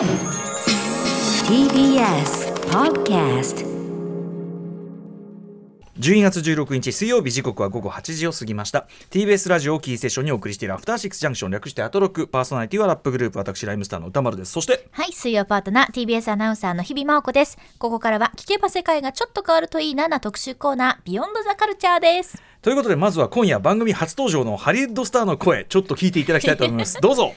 [0.00, 0.08] TBS
[2.70, 3.66] Podcast
[5.98, 8.88] 12月16日水曜日時刻は午後8時を過ぎました。
[9.10, 12.28] TBS ラジオをキーセッションにお送りしているアフターシックスジャンクション略してアトロック。
[12.28, 14.52] パーソナリティはラップグループ私ライムスターの歌丸です。
[14.52, 17.58] そしてはい、水曜パートナー TBS アナウンサーの日々真央子です。
[17.76, 22.42] ここからは聞けば世界がちょっと変わるといいなな特集コーナービヨンドザカルチャーです。
[22.62, 26.96] ということでまずは今夜番組初登場のハリウッドスターの声ちょっと聞いていただきたいと思います。
[27.02, 27.34] どうぞ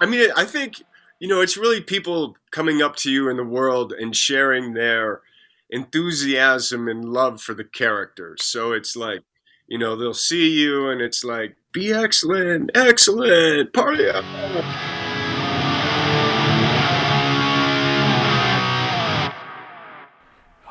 [0.00, 0.82] I mean, I think,
[1.18, 5.20] you know, it's really people coming up to you in the world and sharing their
[5.68, 8.42] enthusiasm and love for the characters.
[8.42, 9.20] So it's like,
[9.68, 14.24] you know, they'll see you and it's like, be excellent, excellent, party up.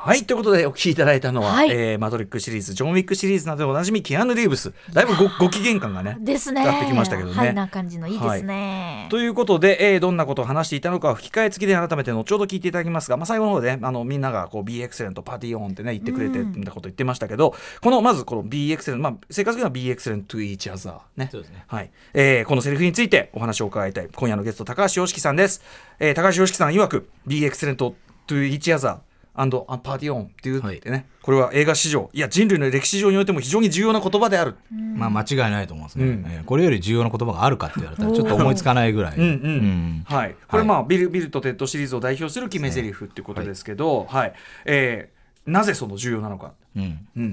[0.02, 0.24] はい。
[0.24, 1.70] ということでお聞きいただいたのは、はい。
[1.70, 4.72] えーマトリックシリーズジョン・ウィックシリーズなどでおなじみキアヌ・リーブス。
[4.94, 6.66] だいぶご ご機嫌感がねですね。
[6.66, 7.34] ってきましたけどね。
[7.34, 9.08] はいな感じのいいですね。
[9.10, 16.64] ということで、えーどんなことを話していたのかは吹き替え付きで改めて後ほど聞いていただきますが、まあ、最後の方で、ね、あのみんながこう B エクセレントパーティーオンってね言ってくれてん。
[16.64, 21.28] だこと言ってましたけど、このまずこの B エクセレント、まあ、正確には Be excellent to each other ね。
[21.30, 21.64] そうですね。
[21.66, 21.90] はい。
[22.14, 24.08] えーこのセリフについてお話を伺いたい。
[24.14, 25.60] 今夜のゲスト高橋ヨシキさんです、
[25.98, 27.94] えー高橋良樹さん曰く B エクセレント
[28.26, 29.09] to each other ア
[29.44, 36.24] ンドパーティーオンっていうってね、これは映画史上いや人類の歴史上においても非常に重要な言葉である、まあ間違いないと思うんですね、うん。
[36.28, 40.04] えーこれより重要な言葉があるかって言われたらちょっと思いつかないぐらい、うん。
[40.06, 44.32] はい、これまあ、ビルビルとテッドシリーズを代表する決め台詞っていうことですけど、はい。
[44.66, 47.08] えーなぜその重要なのか、うん。
[47.16, 47.32] うん。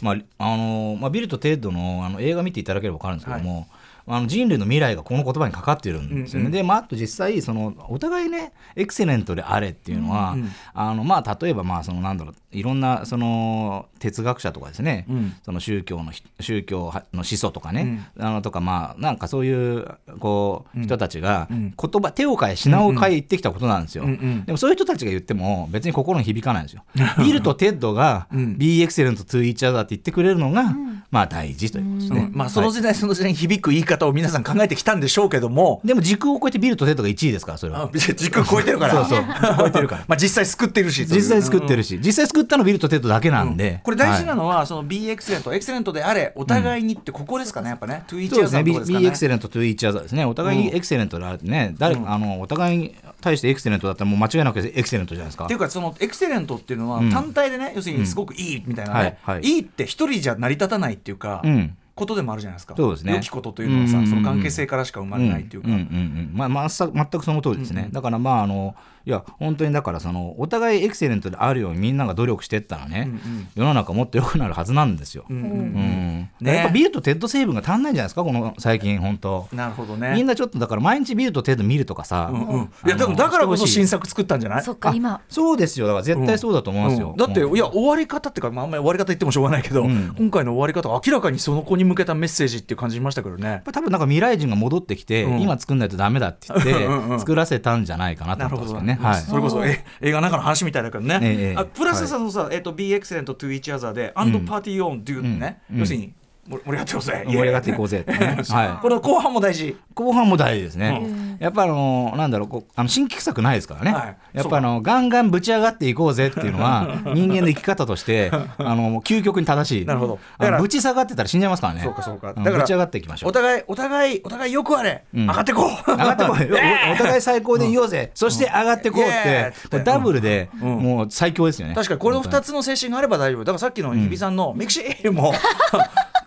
[0.00, 3.66] まああのーまあ、ビルとテッドのあの映画見ていただければ分かるんですけども、
[4.08, 6.40] あの人類の未来がこの言葉にかかってるんですよね。
[6.40, 15.34] うんうんで、まあ、あと実際そのお互いね excellent であれっていうのは、うんうんあのまあ、例えばまあそのなんだろういろんなその哲学者とかですね、うん。
[15.44, 19.86] その宗教のひ宗教の思想とかね、あのとかまあなんかそういう
[20.18, 21.74] こう人たちがうん。
[21.78, 24.04] 言葉手を変え品を変え言ってきたことなんですよ。
[24.04, 26.84] うんうんでもそういう人たちが言っても別に心に響かないんですよ。
[27.18, 28.56] ビルとテッドがうん。
[28.56, 30.74] Be excellent to each other って言ってくれるのが、
[31.10, 32.30] まあ大事ということですね。
[32.32, 37.88] まあ、その時代その時代に響く言い方を皆さん考えてきたんでしょうけども、でも時空を超えてビルとテッドが1位ですから、それは。
[37.92, 39.24] 時空超えてるからそうそう
[39.58, 43.80] 超えてるからまあ、実際救ってるし実際作ってるし、実際作ったのビルとテッドだけなんで。
[43.82, 48.62] これ大事なのは、その B エクセレントエクセレントであれお互いにってここですかねやっぱね to each そうです other ね。
[48.64, 50.24] Be とこですか Be ね excellent to each other ですね。
[50.24, 51.74] お互いに excellent であるね。
[51.78, 55.56] 誰あのお互いに対してエクセレントだったらもう間違いなくエクセレントじゃないですかってい。
[55.56, 61.76] うかそのエクセレントっていうのは単体でね、要するにすごくいいみたいなね、はいいいいって一人じゃ成り立たないっていうか、うん。
[61.98, 62.74] ことでもあるじゃないですか。
[62.76, 63.14] そうですね。
[63.14, 66.30] 良きことというのはさ、その関係性からしか生まれないっていうか、んうんうんうん。
[66.32, 68.76] まあ、まあ、さ全くその通りですね、だからまああの
[69.08, 73.08] いや本当にだからそのお互いエクセレントであるようにみんなが努力していったらね、
[73.54, 76.30] 世の中もっと良くなるはずなんですよ、うんうんうん。
[76.42, 76.56] ね。
[76.56, 78.22] やっぱビルとテッド成分が足んないんじゃないですか？
[78.22, 79.48] この最近本当。
[79.50, 80.12] なるほどね。
[80.14, 82.70] みんなちょっとだから毎日ビルとテッド見るとかさ、うんうん。
[82.84, 84.62] いやでもだからこそ新作作ったんじゃない？
[84.62, 85.22] そっか今。
[85.30, 85.86] そうですよ。
[85.86, 87.16] だから絶対そうだと思いますよ、うん。
[87.16, 87.56] だって、うん。
[87.56, 90.14] いや終わり方っていうか、まあ、あんまり終わり方言ってもしょうがないけど、うん。
[90.18, 93.48] 今回の終わり方は明らかにそこに向けたメッセージっていう感じしましたけどね。
[93.48, 95.40] やっぱ多分なんか未来人が戻ってきて、うん。
[95.40, 98.97] 今作んないとダメだって言ってうんうん作らせたんじゃないかなと思うんほどね、ですけどね。
[98.98, 99.20] はい。
[99.20, 105.78] それこそえ映画の中の話みたいだけどね、ええあプラスそのさ、えっと Be excellent to each other で、and party on do ね、うん。
[105.80, 106.14] 要するに
[106.48, 107.24] 盛り上がってこうぜ。
[107.26, 108.04] 盛り上がっていこうぜ。
[108.06, 108.68] ね はい。
[108.82, 109.76] この後半も大事。
[109.94, 111.02] 後半も大事ですね、
[111.40, 114.16] やっぱあのなんだろうこうあの新規作ないですからね、はい。
[114.32, 119.84] やっぱあのガンガンぶち上がっていこうぜっていうのは人間の生き方としてあの究極に正しい。
[119.86, 120.18] なるほど。
[120.38, 121.80] あだからのぶち下がってたら死んじゃいますからね。
[121.82, 122.30] そうかそうか。
[122.30, 123.30] んだからぶち上がっていきましょう。
[123.30, 125.26] お互いお互いお互いよくあれ、うん。
[125.26, 125.90] 上がってこう。
[125.90, 126.48] 上がってこい
[126.90, 130.76] おお互い最高でいようぜ、そして上がってこうってダブルでうん。
[130.78, 131.74] もう最強ですよね。
[131.74, 133.40] 確かにこの2つの精神があれば大丈夫。
[133.40, 135.32] だからさっきの日比さんのミクシーも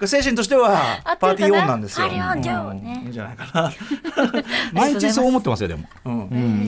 [0.07, 2.07] 精神としては party on なんですよ。
[2.07, 3.01] パーティーオンじゃうんね。
[3.03, 3.73] いいんじゃないかな。
[4.73, 5.87] 毎日そう思ってますよでも、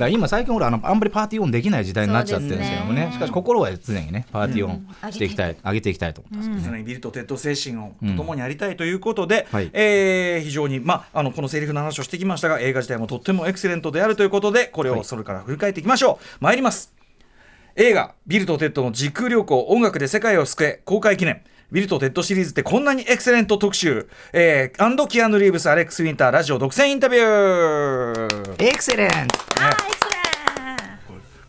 [0.09, 3.09] 今最近俺あのあんまり party on できない時代になっちゃってるんですけどもね。
[3.11, 6.13] しかし心は常にね party on していきたい、上げていきたい。
[6.13, 9.69] と思ってます、さらにビルとテッド精神をともにやりたいということで、はい。
[9.73, 16.43] えー非常に、まあ、あのこのセリフの話をしてきましたが映画自体もとってもエクセレントであるということでこれをそれから振り返っていきましょう。
[16.43, 16.93] 参ります。
[17.75, 21.41] 映画「ビルとテッドの時空旅行音楽で世界を救え」公開記念
[21.73, 28.63] ビルとテッドシリーズってこんなにエクセレント特集、えー、 and キアヌ・リーブスアレックス・ウィンターラジオ独占インタビュー。
[28.63, 29.39] Excellent。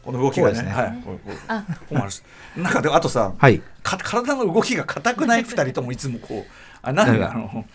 [0.03, 0.55] この動きがね。
[0.55, 0.73] こうですね。
[0.73, 1.03] はい。
[1.05, 2.09] こうこうこ
[2.56, 3.61] うなんかであとさ、はい。
[3.82, 6.50] か体の動きが硬くない二人ともいつもこう
[6.81, 7.67] あなん何がだあの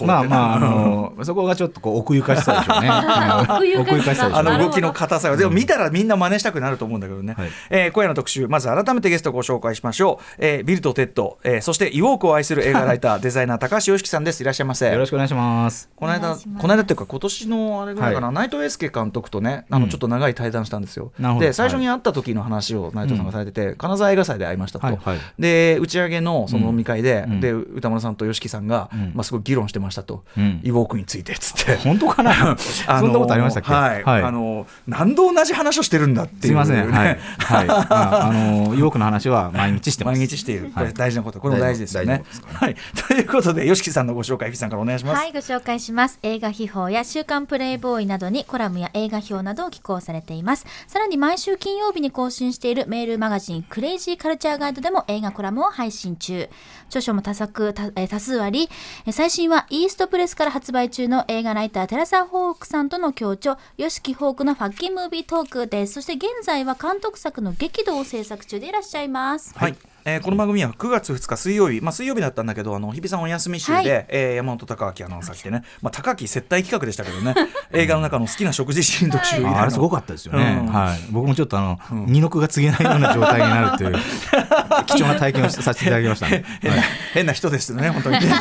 [0.00, 2.90] まあまああのそこがちょっとこう奥ゆかしさでしょうね。
[3.78, 4.30] 奥ゆかしさ。
[4.32, 5.36] あの動きの硬さが。
[5.36, 7.48] でも見たらみんな真似したくなると思うんだけどね、はい。
[7.70, 14.40] えー今夜の特集まず改めてゲストをご紹介しましょう、えービルとテッド、えーそしてイウォークを愛する映画ライターデザイナー高橋ヨシキさんです。
[14.40, 14.90] いらっしゃいませ。
[14.90, 15.90] よろしくお願いします。
[15.94, 19.90] この間この間っていうか今年のあれぐらいかな、は内藤英介監督とねあのうん。
[19.90, 21.46] ちょっと長い対談したんですよ、なるほど。
[21.46, 25.18] で最初に会った時の話を内藤さんがされてて、金沢映画祭で会いましたと、はいはい。
[25.38, 27.40] で打ち上げのその飲み会で,、うん。
[27.40, 29.12] で歌丸さんと YOSHIKI さんが、うん。
[29.14, 30.60] まあ、すごい議論してましたと、うん。
[30.64, 31.76] イウォークについてっつって。
[31.76, 32.56] 本当かな？
[32.56, 33.72] そんなことありましたっけ？
[33.72, 36.90] はい、あの何度同じ話をしてるんだっていう、すいません。
[36.90, 37.18] はい。
[37.38, 37.66] はい。
[37.66, 40.18] まああのヨークの話は毎日してます。
[40.18, 42.22] 毎日している、これはい大事なこと、これも大事ですよね。
[42.54, 42.76] はい、
[43.08, 45.18] ということで、吉木さんのご紹介、ひさんからお願いします。
[45.18, 46.18] はい、ご紹介します。
[46.22, 50.66] 映画秘宝や週刊プレイボーイなどにコラムや映画表などを寄稿されています。
[50.86, 56.48] さらに毎週金曜日に更新しているメールマガジンクレイジーカルチャーガイドでも映画コラムを配信中。
[56.88, 58.68] 著書も多作多えー多数あり、
[59.06, 65.94] えー最新はイーストプレスから発売中の映画ライターテラサ・ホークさんとの協調、ヨシキ・ホークのファッキンムービートークです。
[65.94, 69.54] そして現在は監督作の激怒を制作中でいらっしゃいます。
[69.56, 73.86] はい、えーこの番組は9月2日水曜日、まあ、水曜日だったんだけど、あの日比さんお休み週で、はい。
[74.08, 77.34] えー山本貴明アナウンサー来てね、まあ、高木接待企画でしたけどね、
[77.72, 79.58] 映画の中の好きな食事シーン特集以来の。
[79.58, 80.72] ああれすごかったですよね、うん。
[80.72, 83.94] はい、僕もちょっとあの、二の句が告げないような状態になるという
[84.86, 88.32] 貴重な体験をさせていただきましたね、 変なはい、変な人ですね、本当にね。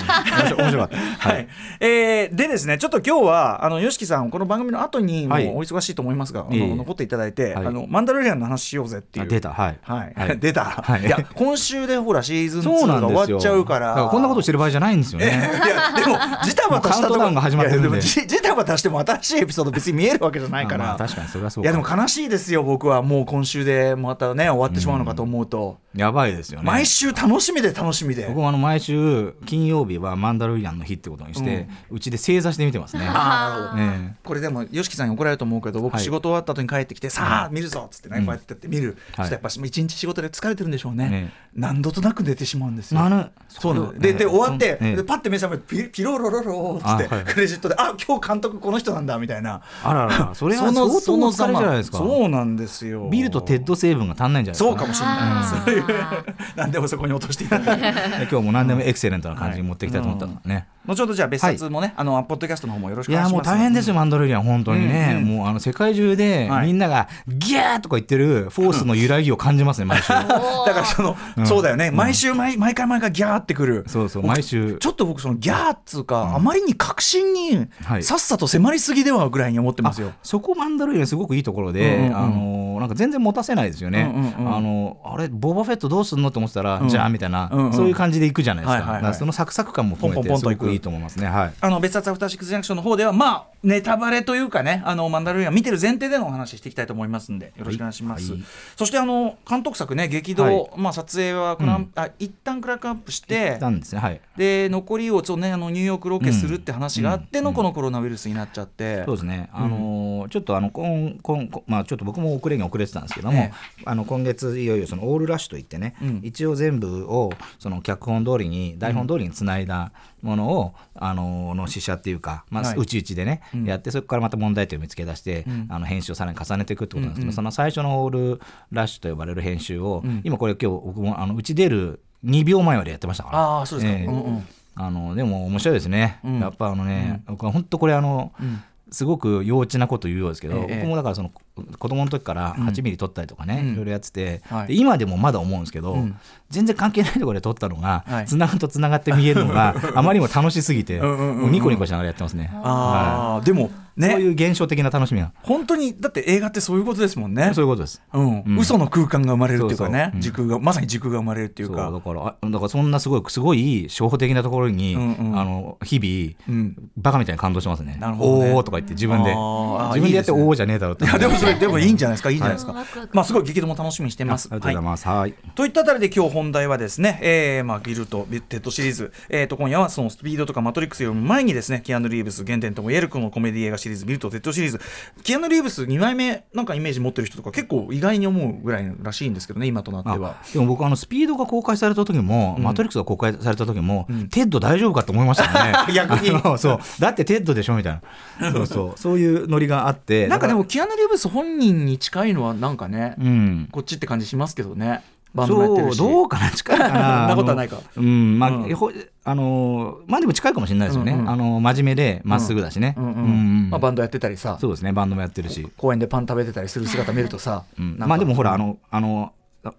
[0.57, 0.97] 面白かった、
[1.29, 1.43] ははい。
[1.43, 1.47] い、
[1.79, 5.47] えーでですねちょっと今日はあの YOSHIKI さんこの番組の後にもうはい。
[5.47, 7.65] お忙しいと思いますが、あい残っていただいて、はい。
[7.67, 9.25] あのマンダロリアンの話しようぜっていう。
[9.25, 9.51] あ出た。
[9.51, 9.77] はい。
[9.83, 10.13] はい。
[10.15, 11.05] はい出た、はい。
[11.05, 13.17] い、や今週でほらシーズン2そうなんですよ。
[13.19, 14.07] が終わっちゃうから。
[14.11, 18.01] こんなことしてる場合じゃないんですよ いねやでもジタバタしたともうカウントダウンが始まってるんで。
[18.01, 23.01] ジジタバタしても新しいエピソード別に見えるわけじゃないから、確かにそれはそういやでも悲しいですよ僕は。
[23.01, 26.65] もう今週でまたね終わってしまうのかと思うと、やばいですよね。
[26.65, 28.27] 毎週楽しみで楽しみで。
[28.27, 33.03] 僕もあの毎週金曜日はマンダロリアンの日ってことにしてうち、で正座して見てますね。
[33.07, 34.03] あーなるほど。
[34.09, 34.13] え。
[34.23, 36.03] これでも YOSHIKI さんに怒られると思うけど僕はい。
[36.03, 41.09] 仕事終わった後に帰ってきて、さあ見るぞっつってね、うんこうやってやって見る、そしたらやっぱ一日仕事で疲れてるんでしょうね。
[41.09, 43.01] ね何度となく寝てしまうんですよ。
[43.49, 47.25] そうでで終わって、ええでパッて目覚めてピピロロロローっつって、あはい。
[47.25, 49.61] クレジットであ今日監督この人なんだみたいな。
[49.83, 51.97] あらら それは相当お疲れじゃないですか。
[51.97, 53.09] そうなんですよ。
[53.09, 54.69] ビルとテッド成分が足んないんじゃないですか。
[54.69, 55.85] そうかもしれない、そういう
[56.55, 57.87] 何でもそこに落としていただいて
[58.31, 70.09] 今日も何でもエクセレントな感じに持っていきたいと思ったからね、後ほどじゃあ別冊もね、あのポッドキャストの方もよろしくいやお願いしますもう大変ですよ、マンダロリアン、本当にね、うんうんもうあの世界中ではいみんながギャーとか言ってるフォースの揺らぎを感じますね、毎週。
[70.09, 70.35] だか
[70.65, 73.83] らその、そうだよね、毎週毎毎回毎回ギャーってくる。
[73.87, 74.77] そうそう、僕毎週。
[74.79, 78.03] ちょっと僕そのギャーっつうか、あまりに確信にはい。
[78.03, 80.11] さっさと迫りすぎではぐらいに思ってますよ。
[80.23, 82.17] そこマンダロリアンすごくいいところで、うんうんうん。
[82.17, 86.89] あのなんか全然持たせないですよね、うんうんうんあのあれボバフェットどうすんのと思ってたら、うん。
[86.89, 89.01] じゃあみたいな、うんうんそういう感じでいくじゃないですか,、はいはいはい。
[89.01, 91.27] だからそのサクサク感も含めポンポンポンといくてすごくいいと思いますね。
[91.27, 91.53] はい。
[91.59, 98.41] あの別冊アフターシックスジャンクションの方ではまあネタバレというかねあのマンダロリアン見てる前提でのお話していきたいと思いますんでよろしくお願いします、はい。
[98.75, 100.69] そしてあの監督作ね激動、はい。
[100.77, 104.01] まあ撮影はクラン、あ一旦クランクアップしてですね。
[104.01, 104.21] はい。
[104.35, 107.55] で残りをそう、ね、あのニューヨークロケするって話があってのうん。
[107.55, 113.51] このコロナウイルスになっちゃって、そうですね、あのーちょっとあのこんこんこまあ、ちょっと僕も遅れに遅れてたんですけども、え
[113.85, 116.21] あの今月いよいよそのオールラッシュといってね、うん。
[116.23, 119.91] 一応全部をその脚本通りに台本通りにつないだ
[120.21, 122.77] ものを、あのーの試写っていうか、まあ、はい。
[122.77, 123.65] うちうちでね、うん。
[123.65, 125.67] やってそこからまた問題点を見つけ出して、うん。
[125.69, 127.33] あの編集をさらに重ねていくってことなんですけど、うんうん。
[127.33, 128.41] その最初のオール
[128.71, 130.21] ラッシュと呼ばれる編集を、うん。
[130.23, 133.39] 今これ今日僕もあのうち出る2秒前までやってましたから。
[133.39, 134.05] ああそうですか、ええ。
[134.05, 136.39] うんうんあのでも面白いですね、うん。
[136.39, 138.63] やっぱあのね、僕は本当これあの、うん。
[138.91, 140.75] すごく幼稚なこと言うようですけど、ええ。
[140.81, 142.67] 僕もだからその子供の時からうん。
[142.67, 143.73] 8ミリ撮ったりとかね、うん。
[143.73, 144.67] いろいろやってて、はい。
[144.67, 146.17] で今でもまだ思うんですけど、うん。
[146.49, 148.25] 全然関係ないところで撮ったのが、はい。
[148.25, 152.51] つながるとつながって見えるのが あまりにも楽しすぎて、うんうんうんニコニコしながらやってますね。
[152.63, 157.51] ああでもそうねいう現象的な楽しみが、本当にだって映画ってそういうことですもんね。
[157.53, 158.01] そういうことです。
[158.13, 158.41] うん。
[158.41, 158.57] うん。
[158.57, 161.91] 嘘の空間が生まれるっていうかね時空がまさに時空が生まれるっていうか。
[161.91, 166.75] だからあだからそんなすごいすごい初歩的なところに、うんうんあの日々、うん。
[166.97, 167.97] バカみたいに感動してますね。
[167.99, 168.53] なるほどね。
[168.53, 169.35] おーとか言って自分で。
[169.35, 171.05] 自分でやっておーじゃねえだろうって。
[171.05, 172.29] いやでもそれでもいいんじゃないですか？
[172.29, 172.33] い。
[172.33, 174.47] いんじゃないですか、はいまあすごい劇も楽しみにしてます。
[174.51, 175.07] ありがとうございます。
[175.07, 175.33] はい。
[175.55, 184.79] といったあたりで今日本題はですね、えーまあ、ビルとテッドシリーズ、えー、と今夜はそのスピードとかマトリックスよりも前にですねキアヌ・リーブス原点ともいえるこのコメディ映画シリーズビルとテッドシリーズ。
[185.23, 190.37] キアヌ・リーブス二枚目なんかイメージ持ってる人とか結構意外に思うぐらいらしいんですけどね今となっては。
[190.41, 190.53] あ。
[190.53, 192.63] でも僕あのスピードが公開された時も、うん。
[192.63, 194.29] マトリックスが公開された時も、うん。
[194.29, 195.93] テッド大丈夫かと思いましたよね。
[195.93, 196.29] 逆に。
[196.57, 196.79] そう。
[196.99, 198.01] だってテッドでしょみたい
[198.39, 198.51] な。
[198.51, 198.99] そうそう。
[198.99, 200.27] そういうノリがあって。
[200.27, 203.69] なんかでだもキアヌ・リーブス本人に近いのはなんかね、らうん。
[203.71, 205.03] こっちって感じしますけどね。
[205.33, 206.51] バンドもやってどうかな？
[206.51, 206.93] 近いかな？
[206.93, 207.77] そんなことはないか。
[207.95, 208.37] うん。
[208.37, 208.75] まあ、うん。
[208.75, 208.91] ほ
[209.23, 214.57] あのまあでも近いかもしれないですよね、うんうんあの真面目でまっすぐだしね、うんうんうんまあ、バンドやってたりさ。
[214.59, 214.91] そうですね。
[214.93, 217.95] バンドもやってるし、公園でパン食べてたりする姿見るとさ、うん。
[217.97, 219.31] まあでもほらあのあの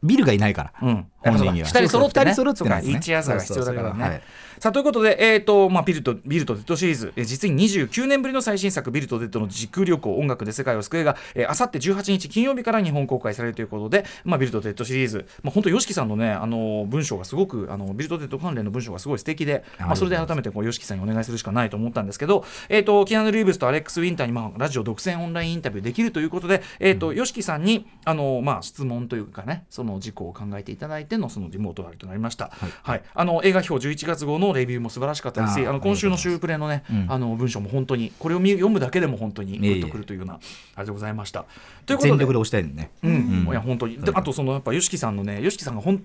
[0.02, 1.69] ビルがいないから、うん、本人には。
[1.69, 4.23] 二人揃って、ね、二人揃ってなんです一が必要だからね。
[4.62, 11.17] さあということで、えーとまあ、ビルとビルとテッドシリーズ、えー実に29年ぶりの最新作、ビルとテッドの時空旅行、音楽で世界を救えが、
[11.49, 32.50] あさって18日金曜日から日本公開されるということで、まあ、ビルとテッドシリーズ、まあ、本当、YOSHIKI さんのね、あの文章がすごく、あのビルとテッド関連の文章がすごい素敵で、まあ、それで改めてこう YOSHIKI さんにお願いするしかないと思ったんですけど、えー、とキアヌ・リーブスとアレックス・ウィンターに、まあ、ラジオ独占オンラインインタビューできるということで、えーと YOSHIKI さんにあの、まあ、質問というかね、その事項を考えていただいてのそのリモート割りとなりました。
[32.83, 33.02] はい。
[33.14, 35.54] あの映画表11月号のレビューも素晴らしかったです。
[35.54, 37.07] し、あの今週の週プレのね、うん。
[37.09, 40.40] あの文章も本当にこれを見読むだけでも本当にグッとくるというような
[40.75, 41.45] あれでございました。
[41.87, 42.09] ということで。
[42.11, 43.49] 全力で押したいね、うん、うん。
[43.50, 46.04] いや本当に、であとそのやっぱ YOSHIKI さんのね YOSHIKI さんがほん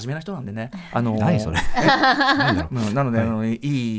[0.00, 0.70] 真面目な人なんでね。
[0.92, 1.56] あの何それ？
[2.94, 3.54] なので、あのい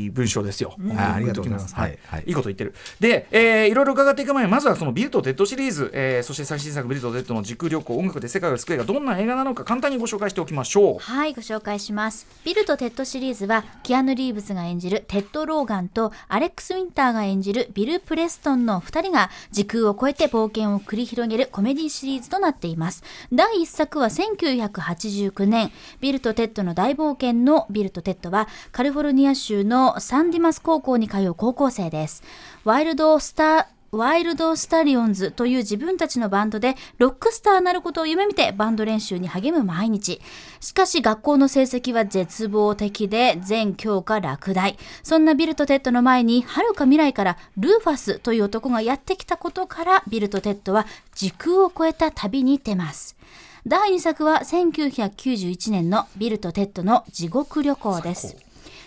[0.06, 0.74] い文章ですよ。
[0.96, 1.74] あありがとうございます。
[1.74, 1.92] ははい。
[1.92, 2.24] い、はい。
[2.26, 2.74] いいこと言ってる。
[3.00, 10.98] で、えーいろいろ伺っていく前に、まずはそのビルとデッドシリーズ、えーそして最新作ビルとデッドの時空旅行、音楽で世界を救えがどんな映画なのか、簡単にご紹介しておきましょう。
[10.98, 12.26] はい、ご紹介します。
[12.44, 23.02] ビルとテッドシリーズは、キアヌ・リーブスが演じるテッド・ローガンと、アレックス・ウィンターが演じるビル・プレストンの2人が、時空を超えて冒険を繰り広げるコメディシリーズとなっています。
[23.32, 32.22] 第1作は1989年、ビルとテッドの大冒険のビルとテッドは、カリフォルニア州のサンディマス高校に通う高校生です。
[32.64, 40.20] ワイルド・スター、ワイルド・スタリオンズという自分たちのバンドでロックスターになることを夢見てバンド練習に励む毎日。
[40.60, 44.76] しかし学校の成績は絶望的で全教科落第。
[45.02, 53.15] そんなビルとテッドの前に遥か未来からルーファスという男がやってきたことからビルとテッドは時空を超えた旅に出ます。
[53.68, 58.36] 第2作は1991年のビルとテッドの地獄旅行です。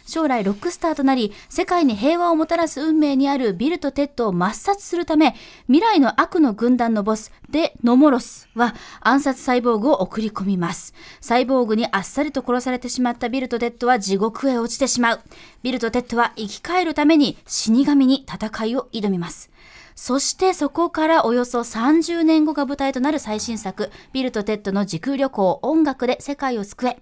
[0.08, 5.36] 将来ロックスターとなり世界に平和をもたらす運命にあるビルとテッドを抹殺するため
[5.68, 10.94] 未来の悪の軍団のボス、デ・ノモロスは暗殺サイボーグを送り込みます。
[11.20, 15.20] サイボーグにあっさりと殺されてしまったビルとテッドは地獄へ落ちてしまう。
[15.62, 19.52] ビルとテッドは生き返るために死神に戦いを挑みます
[20.02, 26.98] そしてそこからおよそ30年後が舞台となる最新作、ビルとテッドの時空旅行音楽で世界を救え。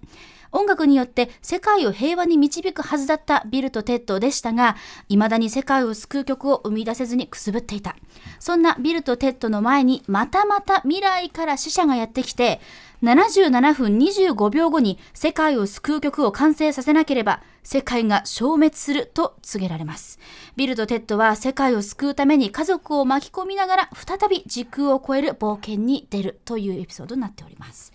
[0.50, 4.74] 音楽によって世界を平和に導くはずだったビルとテッドでしたが、
[5.08, 7.94] 未だに世界を救う曲を生み出せずにくすぶっていた。
[8.40, 12.60] そんなビルとテッドの前にまたまた未来から死者がやってきて、
[13.04, 20.18] 77分25秒後に世界を救う曲を完成させなければ世界が消滅すると告げられます。
[20.58, 27.92] ビルとテッドは世界を救うために家族を巻き込みながら再び時空を超える冒険に出るというエピソードになっております。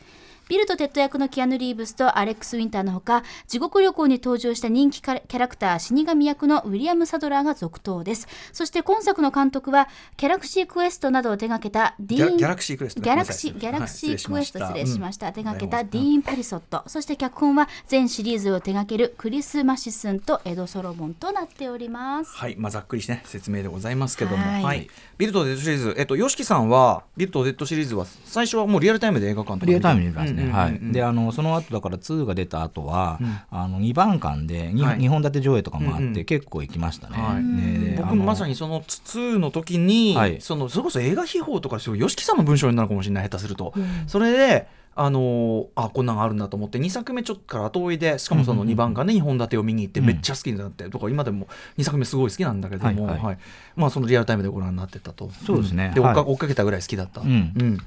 [0.54, 8.28] ビルとテッド役のキアヌ・リーブスとアレックス・ウィンターのほか、地獄旅行に登場した人気キャラクター、死神役のウィリアム・サドラーが続投です。
[8.52, 15.34] そして今作の監督は、ギャラクシークエストなどを手掛けたディーン・ギャラクシークエストギャラクシー、ギャラクシークエスト、失礼しました。
[15.34, 16.84] 手掛けたディーン・パリソット。
[16.86, 22.32] そして脚本は全シリーズを手掛けるクリス・マシスンとエド・ソロモンとなっております。
[22.38, 30.76] はい、まあ、ざっくりして、ね、説明でございますけども、はいはい、ビルとデッドシリーズ、えっと、YOSHIKI さんは、ビルとデッドシリーズは、最初はもうリアルタイムで映画館とかリアルタイムに見ますね、うんうんうん。
[30.78, 33.20] うんはい、であのその後だから2が出た後は、
[33.52, 35.00] あの2番館で 2,、はい。
[35.00, 37.96] 二本立て上映とかもあって、結構行きましたね、はい。
[37.96, 40.40] で僕もまさににその2の時に、はい。
[40.40, 43.74] そのそれこそ映画秘宝とかすごい YOSHIKI さんの文章になるかもしれない下手すると、
[44.08, 51.48] それであのーあこんなのがあるんだと思って2作目ちょっとから後追いでしかもその2番館で2本立てを見に行ってめっちゃ好きになって、とか今でも
[51.78, 53.38] 2作目すごい好きなんだけども、はいはい。
[53.76, 55.32] まあそのリアルタイムでご覧になってたと。
[55.46, 55.92] そうですね。
[55.96, 56.32] で追っかはい。
[56.32, 57.80] 追っかけたぐらい好きだった、うん。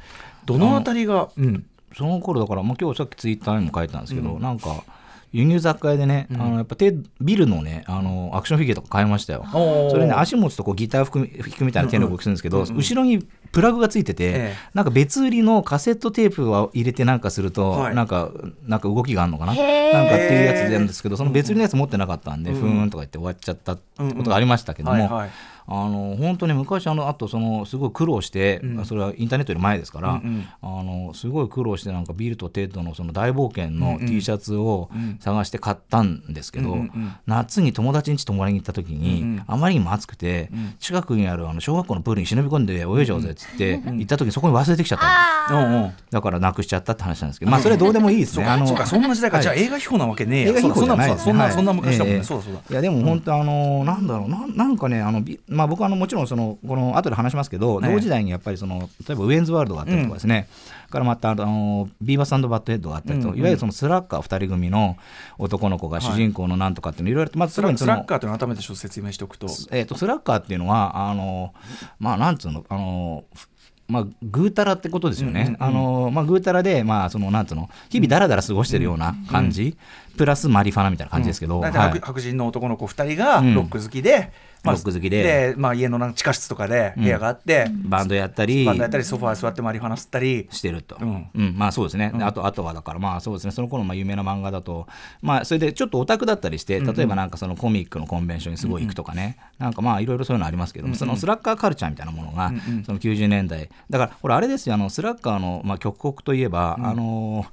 [0.45, 4.85] どのあたりがうんその頃だから、まあ、今日さっきツイッターにも書いたんですけど、なんか
[5.33, 9.45] 輸入雑貨屋でね、あのやっぱ手ビルのねあのアクションフィギュアとか買いましたよ。
[9.91, 13.21] それね足持つとこうギター吹く弾くみたいな手の動きするんですけど、後ろに
[13.53, 14.55] プラグがついてて、ええ。
[14.73, 17.95] なんか別売りのカセットテープを入れてなんかすると、はい。
[17.95, 18.31] なんか
[18.67, 19.55] なんか動きがあるのかな？
[19.55, 19.61] な
[20.05, 25.31] んかっていうやつなんですけどその別売りのやつ持ってなかったんで、ふーんとか言って終わっちゃったってことがありましたけども、はいはい
[25.69, 30.49] あの本当に昔あのあとそのすごい苦労して、それはインターネットより前ですから、うんうん。
[30.63, 37.13] あのすごい苦労してなんかビルとテッドのその大冒険の T シャツを探して買ったんですけど、うんうんうん。
[37.27, 39.43] 夏に友達ん家泊まりに行った時に、うんうん。
[39.47, 45.67] あまりにも暑くて、近くにあるあの小学校のプールに忍び込んで泳いじゃおうぜっつって、行った時にそこに忘れてきちゃったの。
[45.67, 48.45] うんうんだからなくしちゃったって話なんですけどまあそれはどうでもいいですね。
[48.47, 51.25] あのそうかそんな時代か、はいじゃあ映画秘宝なわけねえや映画秘宝じゃないですね。
[51.25, 52.61] そんなはいそんな昔だもんね、ええそうだそうだ。
[52.71, 54.29] いやでも本当あのなんだろう。
[54.29, 60.49] ななんかねあのビまあ、僕はあのもちろんそのこの後で話しますけど、ね同時代にやっぱりその例えばウェインズワールドがあったりとかですね、
[60.91, 64.97] からまたあのビーバスバットヘッドがあったりと、いわゆるそのスラッカー2人組の
[65.39, 67.73] 男の子が主人公のなんとかっていうのいろいろとまずスラッ
[68.07, 69.47] ガーというのを改めてちょっと説明しておくと。
[69.71, 71.53] えー、とスラッガーっていうのはあの
[71.99, 73.49] まあなんつうのあのふ
[73.89, 79.77] まあ、ぐうたらってことですよね、あのまあ、ぐうたらで、まあ、そのなんつうの日々だらだら過ごしてるような感じ、
[80.17, 83.55] プラスマリファナみたいな感じですけど、白白人の男の子2人がうん。
[83.55, 84.31] ロック好きで、まあ
[84.73, 85.55] ロック好きで。
[85.57, 88.65] まあ、家のなんか地下室とかで部屋があって、バンドやったり。
[88.65, 90.49] バンドやったりソファー座ってマリファナ吸ったり。
[90.51, 91.49] してると、ううん。
[91.51, 93.51] んまあそうですね、であとあとはだからまあそうですね。
[93.51, 94.87] その頃まあ有名な漫画だと。
[95.23, 102.53] まあそれでちょっとオタクだったりして例えばなんかそのコミックのコンベンションにすごい行くとかね、なんかまあいろいろそういうのありますけども、そのスラッガーカルチャーみたいなものが、
[102.85, 103.69] その90年代。
[103.91, 104.75] だからこれあれですよ。
[104.75, 107.47] あのスラッガーのまあ曲国といえば、あのー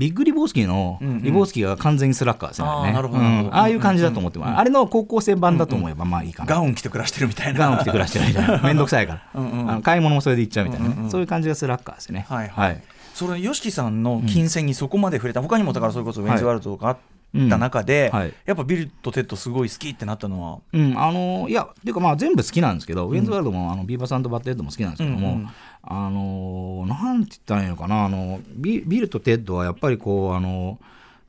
[0.00, 2.94] ビッグリボースキーの、リボースキーが完全にスラッガーですよね。
[3.52, 6.54] あああいう感じだと思ってます、あれの高校生版だと思えばまあいいかな。
[6.54, 7.58] ガウン着て暮らしてるみたいな。
[7.58, 8.58] ガウン着て暮らしてるみたいな。
[8.64, 9.22] めんどくさいから。
[9.34, 11.10] あの買い物もそれで行っちゃうみたいなね。
[11.10, 12.24] そういう感じがスラッガーですね。
[12.30, 16.96] はいはい、それ YOSHIKI さんの金銭にそこまで触れた、他にもだからそれこそウェインズワールドがあっ
[17.50, 18.18] た中で、うん。
[18.20, 20.58] はいやっぱビルとテッドすごい好きってなったのは？
[20.72, 25.50] うん、あのいや、っていうか、まあ、全部好きなんですけど、ウェインズワールドもあのビーバスバットヘッドも好きなんですけども、うんうん
[25.82, 30.78] あのなんて言ったらいいのかな、あのビビルとテッドはやっぱりこう、あの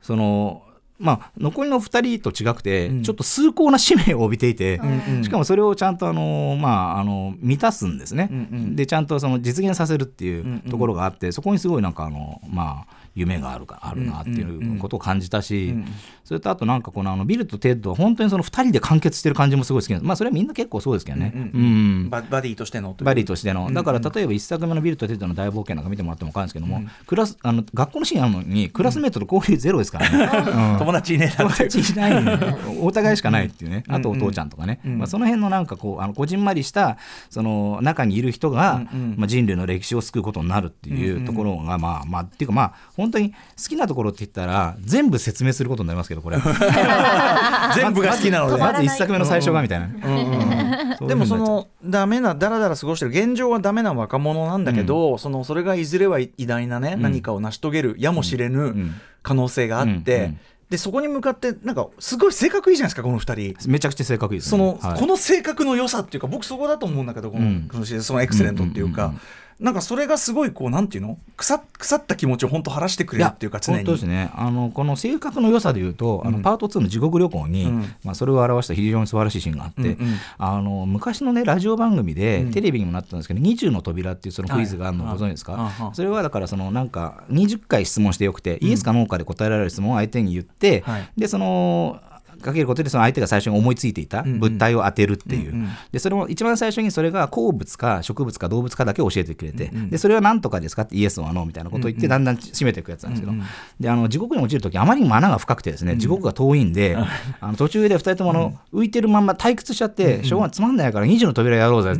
[0.00, 0.62] その、
[1.02, 3.02] まあ、残りの2人と違くて、うん。
[3.02, 5.24] ちょっと崇高な使命を帯びていて、んうん。
[5.24, 8.76] しかもそれをちゃんとあの、まあ、あの満たすんですね、うんうん。
[8.76, 14.42] でちゃんとその実現させるっていんうんうところがあって、そこにすごいなんかあの、まあ、夢があるかあるなってい
[14.76, 15.84] うことを感じたし、うん
[16.24, 22.02] それとあとなんかこのあのビルとテッドは本当にその2人で完結してる感じもすごい好きなんですまあそれはみんな結構そうですけどね、うんううん。
[22.04, 22.10] ん。
[22.10, 24.06] ババディとしてのバディとしての、だからうん。
[24.06, 30.30] うん例えば1作目のビルとテッドの大冒険なんか見てもらっても分かるんですけども、クラスあの学校のシーンあるのにクラスメートと交流ゼロですからね、
[30.72, 36.98] うん友達いねえな友達いないのお互いしかないっていうね、あとお父ちゃんとかね、うんまあ、その辺のなんかこうあのこじんまりした
[37.30, 39.14] その中にいる人が、うんうん。
[39.16, 43.36] まあ、人類の歴史を救うことになるっていうところが、まあまあっていうかまあ本当に好
[43.68, 46.38] きなところって言ったら全部説明することになりますけどこれ。
[47.74, 58.94] 全部が好きなので、まず一作目の最初がみたいな、うんでもそのダメなだらだら過ごしてる現状はダメな若者なんだけど、そのそれがいずれは偉大なね、何かを成し遂げるやもしれぬん。
[59.22, 60.38] 可能性があって、うんうん
[60.72, 63.54] でそこに向かってなんかすごい性格いいじゃないですかこの二人。
[63.68, 64.98] めちゃくちゃ正確いいですその、ねはい。
[64.98, 67.68] この性格の良さっていうか僕そこだと思うんだけどこの,、うん。
[67.70, 69.20] こそのエクセレントっていうか、うんうんうん
[69.62, 71.18] なんかそれがすごいこうなんていうの？
[71.36, 73.78] 腐腐った気持ちを本当晴らしてくれるっていうか常に。
[73.78, 74.30] 本当ですね。
[74.34, 76.34] あのこの性格の良さでいうと、あうん。
[76.34, 77.94] のパート2の地獄旅行に、うん。
[78.04, 80.16] まあ、それを表した非常に素晴らしいシーンがあって、うんうん。
[80.38, 82.50] あの昔のねラジオ番組で、うん。
[82.50, 91.08] テレビにもなったんですけど「20の扉」っていうそのクイズがあるのはいご存知ですか、ああそれはだからそのなんか20回質問してよくて、イエスかノーかで答えられる質問を相手に言って、はい。
[91.16, 92.00] でその
[92.42, 95.68] かけることでその相手が最初に思いついていた物体を当てるっていう、うんうん。
[95.90, 99.90] でそれも一番最初にそれが鉱物か植物か動物かだけ教えてくれて、うんうん。
[99.90, 103.46] でそれは何とかですかってイエスはノーみたいなことを言って、だんだん締めていくやつなんですけど、うんうん。
[103.80, 106.96] であの地獄に落ちるときあまりにも穴が深くてですね地獄が遠いんで、
[107.40, 111.94] あの途中で2人ともあの、浮いてるまんま退屈しちゃって、しょうがつまんないから20の扉やろうぜ、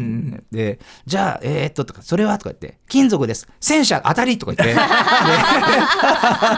[0.51, 3.49] でじゃあえーっととかそれはとか言って金属です。
[3.61, 4.75] 戦車当たりとか言って。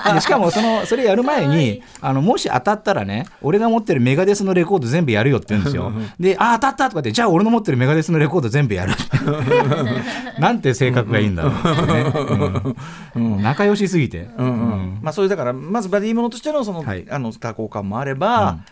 [0.09, 5.93] ででしかもそのそれやる前にあのもし当たったらね俺が持ってるメガデスのレコード全部やるよって言うんですよ。
[6.19, 8.93] であ当たったとかってじゃあ俺の持ってるメガデスのレコード全部やる。
[10.39, 11.51] なんて性格がいいんだろ
[13.15, 13.43] う。
[13.43, 14.99] 仲良しすぎて、うんうん。
[15.03, 17.07] まあ、そういうだからまずバディものとしてのその,、はい。
[17.11, 18.65] あの多幸感もあれば、うん。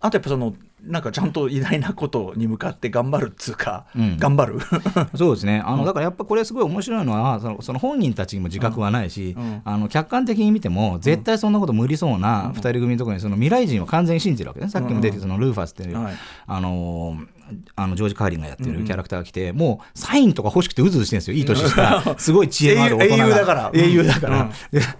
[0.00, 4.16] あとやっぱそのなんかちゃんと偉大なことに向かって頑張るっつうか、うん。
[4.18, 4.58] 頑張る？
[5.14, 5.62] そうですね。
[5.64, 9.44] あのだからやっぱこれすごい面白いのはそのその本人たちにも自覚はないし、うん。
[9.44, 9.62] うん。
[9.64, 14.68] あの客観的に見ても絶対そんなこと無理そうな2人組のところにその未来人を完全に信じてるわけね。
[14.68, 16.14] さっきも出てそのルーファスっていう、はい。
[16.46, 17.41] あのー
[17.76, 21.36] あのジョージ・カーリンがやってるキャラクターが来て、もうサインとか欲しくてうずうずしてるんですよ。
[21.36, 23.24] いい年した すごい知恵のある大人が。
[23.24, 23.70] 英雄だから。
[23.74, 24.50] 英雄だから、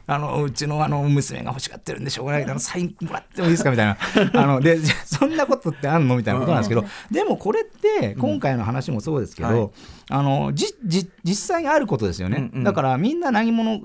[0.07, 3.71] あのうちのあの娘が欲しがってるんでしょうがないけどサインもらってもいいですか？
[3.71, 3.97] みたいな。
[4.43, 6.17] あのでそんなことってあんの？
[6.17, 9.71] みたいなことなんですけど、でもこれって今回の話もそうですけど、はい
[10.13, 12.65] あのじじ実際にあることですよね、うんうん。
[12.65, 13.81] だからみんな何者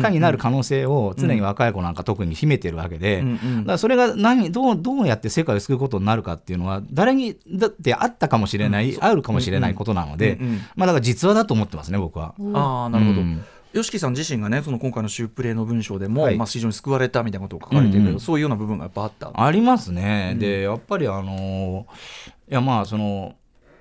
[0.00, 3.38] かになる可能性を常に若い子なんか特に秘めてるわけで、うんうん。
[3.62, 10.58] だからそれが何どうどうやって世界を救うことになるかっていうのは誰にだってあったかもしれない、あるかもしれないことなので、うんうん。
[10.76, 12.34] まあだから実話だと思ってますね僕は。
[12.54, 13.44] ああなるほど、うん。
[13.72, 16.36] よしきさん自身がねその今回のシュープレイの文章でも、はい。
[16.36, 18.20] まあ、非常に救われたみたいなことを書かれてるけど、うんうん。
[18.20, 19.32] そういうような部分がやっぱあった？
[19.34, 21.86] ありますね、でやっぱりあの
[22.48, 23.34] いやまあその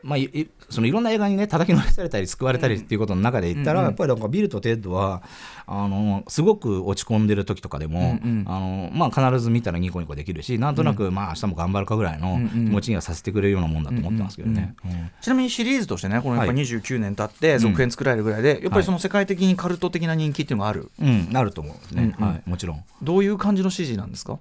[0.04, 5.24] まあ、い いそのいろんな映画にね叩きのめされたり救われたりっていうことの中で言ったら、やっぱりなんかビルとテッドは
[5.66, 14.76] あのすごく落ち込んでる時とかでも、あのまあ、必ず見たらニコニコできるしなんとなく、まあ明日も頑張るかぐらいの気持ちにはさせてくれるようなもんだと思ってますけどね。
[14.86, 16.64] うんちなみにシリーズとしてねこのやっぱはい。
[16.64, 22.26] 29年経って続編作られるぐらいで、やっぱりその世界的にカルト的な人気っていうのがある、うん、なると思うんですね、うん。
[22.26, 22.84] うんはい、もちろん。
[23.02, 24.40] どういう感じの 支持なんですか？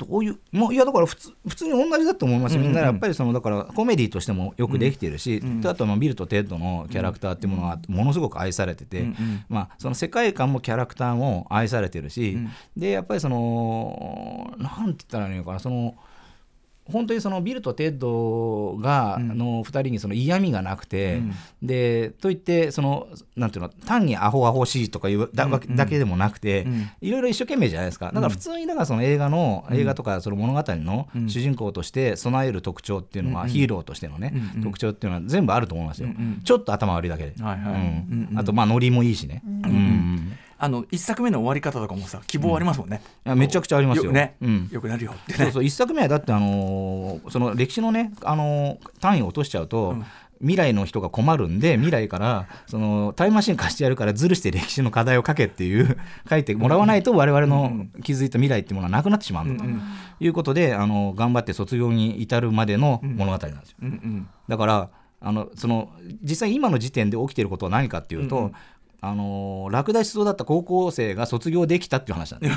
[0.00, 9.44] どういうもういやだから普通普通に同じだと思いますみんなやっぱりそのだからコメディとしてもよくできてるし、であとはまあビルとテッドのキャラクターっていうものがものすごく愛されてて、うんうん。
[9.48, 12.38] まあ、その世界観もキャラクターも愛されてるし、
[12.76, 15.94] でやっぱりそのなんて言ったらいいのかなその
[16.90, 21.20] 本当にそのビルとテッドが、の2人にその嫌味がなくて、
[21.62, 26.66] でといってそのなんていうの単にアホアホしいとかいうだ,、だけでもなくて、
[27.00, 28.06] いろいろ一生懸命じゃないですか。
[28.06, 36.08] だから普通にだからその映画の、映画とかその物語の主人公として備える特徴っていうのは、ヒーローとしてのね、特徴っていうのは全部あると思いますよ、
[36.44, 44.12] ちょっと頭悪いだけで、あとまあノリもいいしね、うんあの一作目の終わり方とかもさ希望ありますもんね、いやめちゃくちゃありますよ。
[44.12, 44.68] ね、うん。
[44.70, 45.38] よくなるよってね。
[45.44, 49.96] そうそう一作目はだってあのーその歴史のね、あのー単位を落としちゃうと、
[50.40, 55.96] 未来の人が困るんで未来からそのタイムマシン貸してやるからずるして歴史の課題を書けっていう
[56.28, 59.70] 書いてもらわないと我々の気づいた未来っていうものはなくなってしまうんだと
[60.20, 63.76] いうことで、あの頑張って卒業に至るまでの物語なんですよ。
[63.82, 64.28] うんうん。
[64.48, 64.90] だから
[65.22, 65.90] あのその
[66.22, 68.52] 実際今の時点で起きていることは何かっていうと、
[69.02, 72.50] あの落第しそうだった高校生が卒業できたっていう話なんで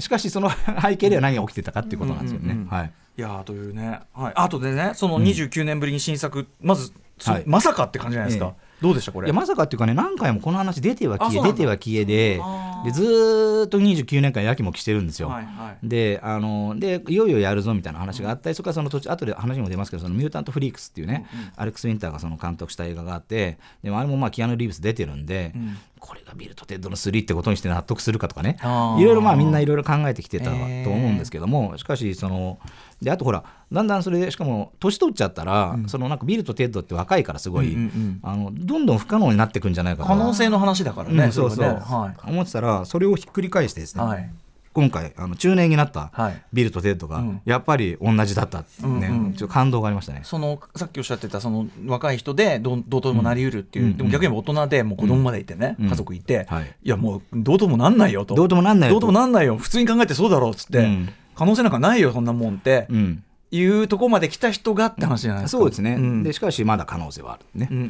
[0.06, 0.50] しかしその
[0.82, 2.46] 背景では何が起きてたかっていうことなんですよね。
[2.46, 2.68] うんうんうん。
[2.68, 2.92] はい。
[3.18, 7.42] いやーというね、はい、あとでねその29年ぶりに新作、まず、そはい。
[7.46, 9.26] まさかって感じじゃないですか、どうでしたこれ？
[9.26, 12.40] いやまさかっていうかね何回もこの話出ては消え出ては消えで
[12.84, 15.28] でずーっと29年間やきもきしてるんですよ。
[15.28, 15.88] はいはい。
[15.88, 25.52] であのでいよいよやるぞみたいな話があったりそれからその途中後で話にも出ますけどそのミュータント・フリークスっていうね、アレックス・ウィンターがその監督した映画があってでもあれもまあキアヌ・リーブス出てるんで、
[26.02, 28.58] これがビルとテッドの3ってことにして納得するかとかね。
[28.98, 30.90] いろいろまあみんないろいろ考えてきてたとえー。
[30.90, 32.58] 思うんですけども、しかしその
[33.00, 38.20] であとほらだんだんそれでしかも年取っちゃったら、そのなんかビルとテッドって若いからすごい、うんうんうん。
[38.22, 40.08] あのどんどん不可能になってくんじゃないかと。
[40.08, 41.80] 可能性の話だからね、うんそうそう、れはね。
[41.80, 44.30] は思ってたらそれをひっくり返してですい、ね、はい、
[44.74, 46.42] 今回あの中年になったはい。
[46.52, 47.40] ビルとテッドがうん。
[47.44, 50.20] やっぱり同じだったってね、うんうんちょっと感動がありましたね。
[50.24, 55.88] そのさっきおっしゃってたその若い人でどうどうとでもなりうるっていう、うんでも逆に大人でもう子供までいてね、うん。
[55.88, 56.74] 家族いて、はい。
[56.82, 58.34] いやもうどうともなんないよと。
[58.34, 59.00] どうともなんないよと。
[59.00, 59.56] どうともなんないよ。
[59.56, 61.08] 普通に考えてそうだろうっつって、うん。
[61.34, 66.22] 可能性なんかないよそんなもんって、うんいうとこまで来た人がって話じゃないですか、そうですね、ん。
[66.22, 67.84] でしかしまだ可能性はあるね、うんうん。
[67.84, 67.86] う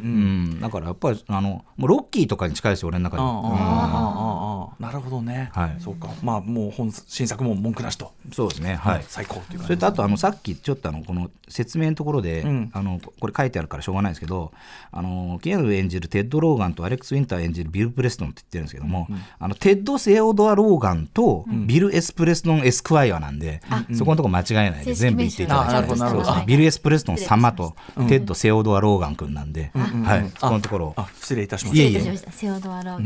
[0.56, 0.60] ん。
[0.60, 3.22] だからやっぱりあのもうロッキーとかに近いですよ俺の中で。
[3.22, 4.76] ああああは、あああ。
[4.80, 5.76] あなるほどね、はい。
[5.78, 6.10] そうか。
[6.22, 8.74] まあもう本新作も文句なしと、うんそうですね。
[8.76, 9.64] はい、最高っていう感じ。
[9.66, 12.70] それとあとあのさっきちょっとあのこの説明のところで、うん。
[12.72, 14.52] あのこれ書いてあるからしょうがないですけど
[14.90, 23.60] あのキアヌ演じるテッド・ローガンとアレックス・ウィンター演じるビル・プレストンって言ってるんですけども、あのテッド・セオドア・ローガンとビル・エス・プレストン・エスクワイアなんで、
[23.94, 26.24] そこのとこ間違えないで全部言っていたなるほどなるほど。
[26.24, 27.74] そうビル・エス・プレストン様と
[28.08, 30.94] テッド・セオドア・ローガン君なんで、はい、そこのところ。
[31.20, 32.32] 失礼いたしました。
[32.32, 33.02] セオドア・ローガン。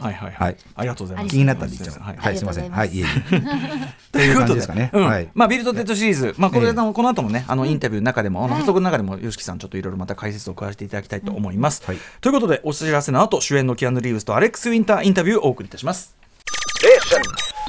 [0.00, 0.14] はい。
[0.14, 0.32] はいはい。
[0.32, 0.56] はい。
[0.74, 1.34] ありがとうございます。
[1.34, 2.02] 気になったんで言っちゃう。
[2.02, 2.16] はい。
[2.16, 2.70] はい、すみません。
[2.70, 3.40] はい、いえいえ。
[4.12, 4.90] ということですかね。
[5.34, 11.82] まあ、ビルとテッドシリーズ、まあ、これ、この後もね、あのインタビューの中でも、あの補足の中でも、ヨシキさん、ちょっといろいろまた解説を加えていただきたいと思います。
[11.86, 11.98] はい。
[12.20, 16.16] ということで、お知らせの後、主演のキアヌ・リーブスとアレックス・ウィンターインタビューをお送りいたします。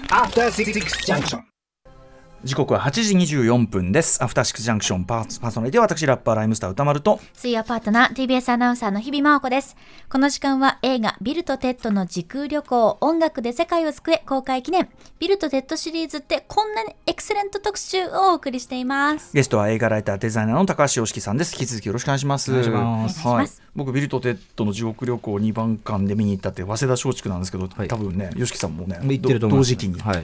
[0.10, 0.74] After Six
[1.06, 1.57] Junction.
[2.44, 4.24] 時刻は8時24分です。
[4.24, 9.76] アフターシックスジャンクションパーパーソナリティは私、ラッパーライムスター宇多丸と、水曜パートナー TBS アナウンサーの日比麻音子です
[10.08, 14.88] この時間は映画ビルとテッドの時空旅行音楽で世界を救え公開記念
[15.20, 21.54] ビルとテッドシリーズってこんなにエクセレント特集をお送りしていますゲストは映画ライター、デザイナーの高橋ヨシキさんです。
[21.54, 22.52] 引き続きよろしくお願いします。
[22.52, 23.48] お願いしますはい。
[23.76, 29.70] 僕、ビルとテッドの地獄旅行2番館で見に行ったって、早稲田松竹なんですけど、はい多分ね、ヨシキさんもね、言ってると思います。
[29.70, 30.00] 同時期に。
[30.00, 30.24] はい。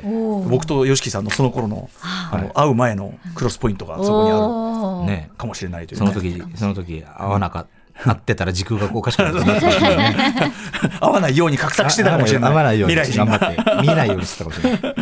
[0.49, 1.89] 僕と YOSHIKI さんのその頃の
[2.31, 7.83] あの会う前のクロスポイントがそこにあおーねるかもしれないという、その時、その時、会わなかった。
[8.05, 9.39] 会ってたら時空がおかしくなる。
[10.99, 14.95] 会わないように画策してたかもしれない会わないように未来人が頑張って見えないようにしてたかもしれない。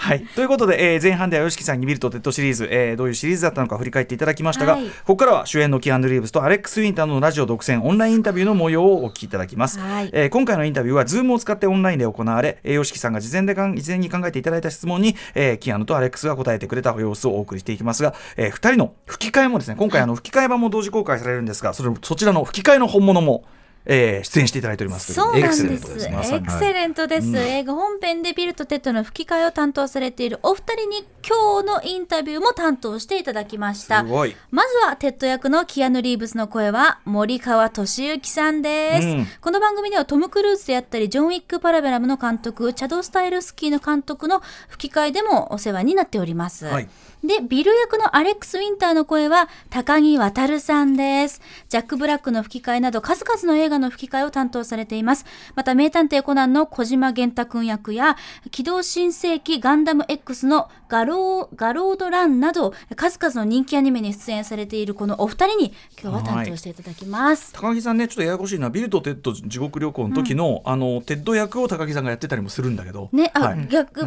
[0.00, 4.88] はい、ということで、えー前半では YOSHIKI さんにビルとテッドシリーズ、えーどういうシリーズだったのか振り返っていただきましたが、はい。
[4.88, 10.10] ここからは主演のキアヌ・リーブスとアレックス・ウィンターのラジオ独占オンラインインタビューの模様をお聞きいただきます、はい。
[10.12, 23.44] えー今回のインタビューは Zoom を使ってオンラインで行われ、えー、YOSHIKI さんが事前でかん事前に考えていただいた質問に、えーキアヌとアレックスが答えてくれた様子をお送りしていきますが、え2人の吹き替えもですね今回あの吹き替え版も同時公開されるんですがそれそちらの吹き替えの本物も
[23.90, 25.66] えー出演していただいておりますそうなんです。
[25.66, 26.16] エクセレントですね。
[26.16, 34.04] まさにエクセレントです、映画本編でビルとテッドの吹き替えを担当されているお二人に今日のインタビューも担当していただきました。
[34.04, 39.26] まずはテッド役のキアヌ・リーブスの声は森川俊之さんです、うん。
[39.40, 46.88] この番組ではトム・クルーズであったりジョン・ウィック・パラベラムの監督チャド・スタイルスキーの監督の吹き替えでもお世話になっております、はい
[47.22, 51.40] でビル役のアレックス・ウィンターの声は高木渉さんです。
[51.68, 55.24] ジャック・ブラックの吹き替えなど数々の映画の吹き替えを担当されています。
[55.54, 58.16] また名探偵コナンの小島源太君役や
[58.50, 73.10] 機動新世紀ガンダム X のガローガロード・ランなど数々の人気アニメに出演されているこのお二人に今日は担当していただきます、高木さんねちょっとややこしいなビルとテッド地獄旅行の時の、あのテッド役を高木さんがやってたりもするんだけど。
[73.12, 73.66] ね、あ、はい。
[73.68, 74.06] 逆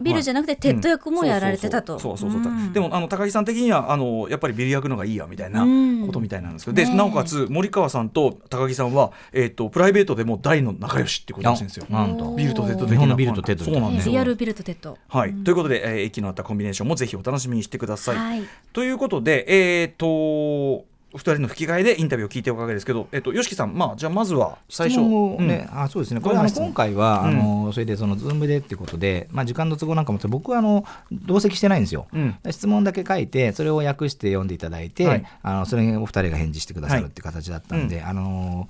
[0.00, 1.98] ビルじゃなくてテッド役もやられてたと。
[1.98, 6.06] そうそうそうでもあの高木さん的にはあのやっぱりビル役のがいいやみたいなうん。
[6.06, 11.86] ことみたいなんですけど、でなおかつ森川さんと高木さんは、えー、とプライベートでも大の仲良しってことらしいんですよ。
[11.90, 12.34] あなんと。
[12.34, 14.12] ビルとテッド的なビルとテッドそうなんですよ。
[14.12, 14.96] リアルビルとテッド。
[15.08, 18.16] はい、ということで、えー息の合ったコンビネーションもぜひお楽しみにしてください。
[18.16, 18.42] はい。
[18.72, 19.44] ということで、
[19.82, 25.80] えっ、とお二人の吹き替えでインタビューを聞いていただくわけですけど、えっ、とヨシキさん、まあじゃあまずは最初、ね、うん。
[25.80, 26.20] あそうですね。
[26.20, 32.36] これあの今回は、あのそれでそのズームでってことで、まあ、時間の都合なんかも僕はあの同席してないんですよ、うん。
[32.50, 35.24] 質問だけ書いてそれを訳して読んでいただいて、はい。
[35.42, 38.68] あのそれにお二人が返事してくださるっていう形だったんで、あの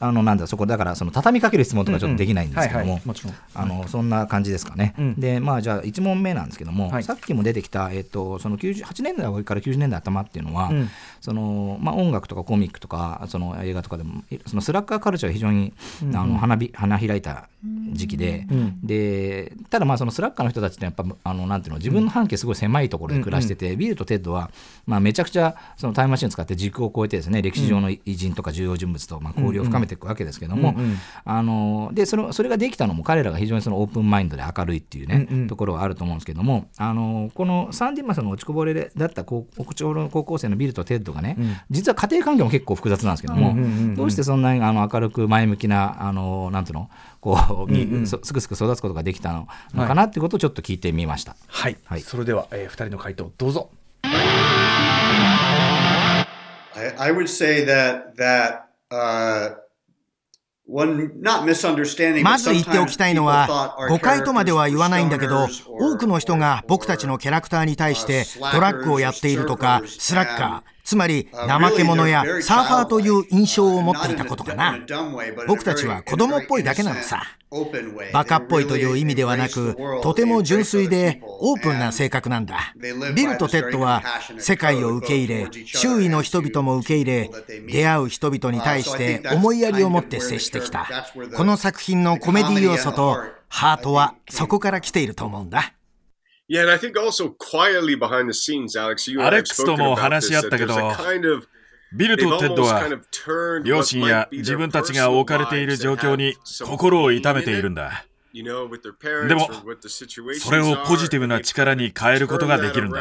[0.00, 3.00] あのなんだそこだからその畳みかける質問とかちょっとできないんですけども。
[3.88, 5.14] そんな感じですかね、うん。
[5.20, 7.02] でまあじゃあ1問目なんですけども、はい。
[7.02, 10.90] さっきも出てきた、えっとその98年代から90年代頭っていうのは、うん。
[11.20, 15.72] そのまあ、音楽とかコミックとかその映画とかでもそのスラッガーカルチャーが非常に、
[16.14, 17.48] あの花び花開いた
[17.92, 18.80] 時期で,、ん。
[18.82, 24.50] でただまあそのスラッガーの人たちってやっぱあのなんていうの自分の半径すごい狭いところで暮らしてて、ビルとテッドは、
[24.86, 30.96] まあ、めちゃくちゃそのタイムマシンを使って時空を超えてですね歴史上の偉人とか重要人物とまあ交流を深めていくわけですけども、うんうん。
[31.24, 35.46] あのでそれそれができたのも彼らが非常にそのオープンマインドで明るいっていうね、うんうん。
[35.46, 41.36] ところがあると思うんですけどもあのこのサンディマスの落ちこぼれだった高屋上の高校生のビルとテッドがね、
[41.70, 43.94] 実は家庭環境も結構複雑なんですけども、うんうんうんうん。
[43.94, 51.36] どうしてそんなにあの明るく前向きなあのなんていうのこう、にそすくすく育つことができたのかなっていうことをちょっと聞いてみました。
[51.46, 52.00] はい、はい。
[52.00, 53.70] それでは、えー、二人の回答どうぞ。
[56.74, 59.54] I, I would say that that uh,
[60.66, 62.22] one not misunderstanding.
[62.22, 74.78] まず言っておきたいのは誤解とまでは言わないんだけど多くの人が僕たちのキャラクターに対してドラッグをやっているとかスラッガーつまり怠け者やサーファーという印象を持っていたことかな。
[75.46, 77.22] 僕たちは子供っぽいだけなのさ。
[78.14, 82.72] バカっぽいという意味ではなくとても純粋でオープンな性格なんだ。
[83.14, 84.02] ビルとテッドは
[84.38, 87.30] 世界を受け入れ周囲の人々も受け入れ
[87.70, 90.88] 出会う人々に対して思いやりを持って接してきた。
[91.36, 93.18] この作品のコメディ要素と
[93.50, 95.74] ハートはそこから来ていると思うんだ
[99.22, 100.74] アレックスとも話し合ったけど
[101.92, 102.82] ビルとテッドは
[103.64, 106.34] 両親や自分たちが置かれている状況に
[106.64, 108.04] 心を痛めているんだ。
[109.26, 109.48] でも、
[110.38, 113.00] それをポジティブな力に変えることができるんだ。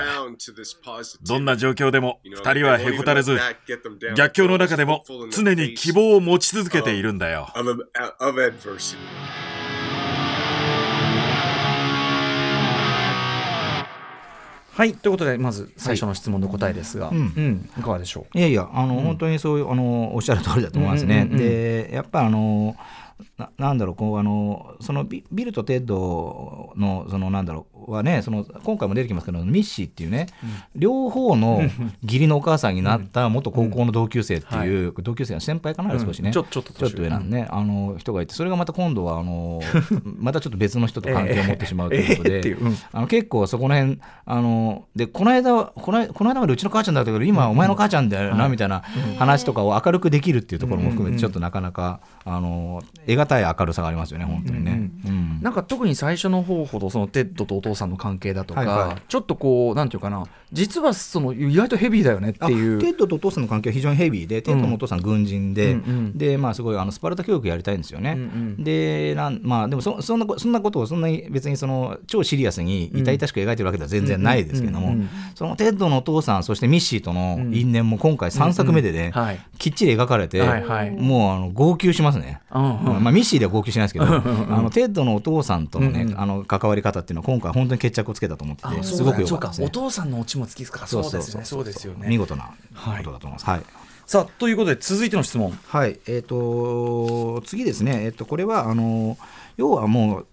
[1.22, 3.38] どんな状況でも2人はへこたれず、
[4.16, 7.50] 逆境の中でも常に希望を持ち続けているんだよ。
[14.78, 18.38] はいということでまず最初の質問の答えですが、うんいかがでしょう？
[18.38, 21.26] いやいや、あの、本当にそういう、あの、おっしゃる通りだと思いますね。
[21.26, 22.76] で、やっぱ、あの。
[23.38, 30.28] ななんだろうこうあのそのビビルとテッドのそのなんだろうはねその今回も出てきますけどミッシーっていうね、
[30.76, 31.62] 両方の
[32.04, 36.90] 義理のお母さんになった元高校の同級生っていう、同級生の先輩かな少しね、うんちょちょっと年上。
[36.90, 39.62] ちょっと上なんね、あの人がいてそれがまた今度はあの
[40.04, 42.78] またちょっと別の人と関係を持ってしまうということで、ええっていううん。
[42.92, 48.84] あの結構そこの辺あのでこの間はこの間この間までうちの母ちゃんだったけど今はお前の母ちゃんだよな、みたいな
[49.18, 52.82] 話とかを明るくできるっていうところも含めてちょっとなかなかあの
[53.28, 54.90] 得難い明るさがありますよね本当にね。
[55.06, 55.40] うん。
[55.42, 59.02] なんか特に最初の方ほどそのテッドとお父さんの関係だとか、はいはい。
[59.08, 62.80] ちょっとこうなんていうかな実はその意外とヘビーだよねってあいう。
[62.80, 66.18] テッドとお父さんの関係は非常にヘビーで、テッドのお父さん軍人で、うんうん。
[66.18, 68.12] でまあすごいあのスパルタ教育やりたいんですよね。
[68.12, 68.24] うんう
[68.60, 68.64] ん。
[68.64, 75.10] でなんまあでもそそんなこそんなことをそんなに別にその超シリアスに痛々しく描いてるわけでは全然ないですけども、うんうんうん。
[75.36, 79.28] そのテッドのお父さんそしてミッシーとの因縁も今回3作目でね、うんうん。
[79.28, 79.40] はい。
[79.58, 80.92] きっちり描かれて、はいはい。
[80.92, 82.42] もうあの号泣しますね。
[82.54, 83.04] うんうん。
[83.04, 89.68] まあ、ミッシーでは号泣しないですけど、あのテッドのお父さんとのね、あの関わり方っていうのは今回本当に決着をつけたと思ってて、すごく良かったですね。
[89.68, 91.46] お父さんのもつきですかそうですよね。
[91.46, 92.08] そうですよね。
[92.08, 93.46] 見事なことだと思います。
[93.46, 93.64] はい。
[94.06, 95.52] さあということで続いての質問。
[95.68, 99.18] はい、えっ、と次ですね、えっ、とこれはあの
[99.58, 100.28] 要はもう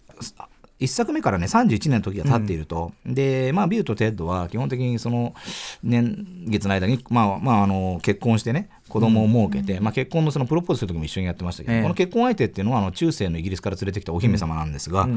[0.80, 5.34] 1作目からね31年の時が経っていると、でまあビルとテッドは基本的にその
[5.82, 11.82] 年月の間にまあまああの結婚してね子供を設けて、まあ、結婚のそのプロポーズする時も一緒にやってましたけど、ええ。
[11.82, 15.08] この結婚相手っていうのはあの中世のイギリスから連れてきたお姫様なんですが、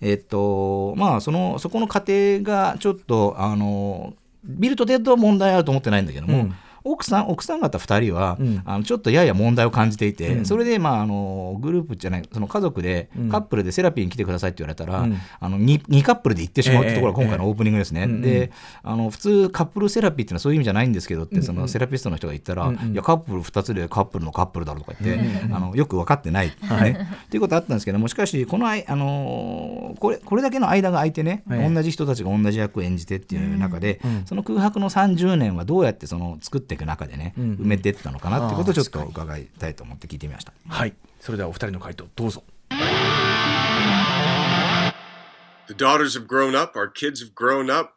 [0.00, 6.54] えっとまあそのそこの家庭がちょっとあのビルとデッドは問題あると思ってないんだけども、うん。
[6.84, 8.62] 奥さん奥さん方2人は、うん。
[8.64, 10.44] あのちょっとやや問題を感じていて、うん。
[10.44, 13.28] それで、まあ、あのグループじゃないその家族で、うん。
[13.28, 15.16] カップルでセラピーに来てくださいって言われたら、うん。
[15.40, 18.22] あの 2, 2カップルで行ってしまうってところがええ今回のオープニングですね、ええうんうん。
[18.22, 22.92] であの普通カップルセラピーっていうのはそういう意味じゃないんですけどって、そのセラピストの人が言ったら、うんうん。
[22.92, 31.70] いやカップル2つでカップルのカップルだろうとか言って、あのよく分かってないってね、っていうことあったんですけどもしかしこのあい、あのーこれこれだけの間が空いてね、ええ。
[31.72, 34.26] 同じ人たちが同じ役を演じてっていう中で、うん。
[34.26, 40.94] その空白の30年はどうやってその作って中でね、埋めてったのかなってことをちょっと伺いたいと思って聞いてみました、はい。
[41.20, 42.42] それではお二人の回答どうぞ。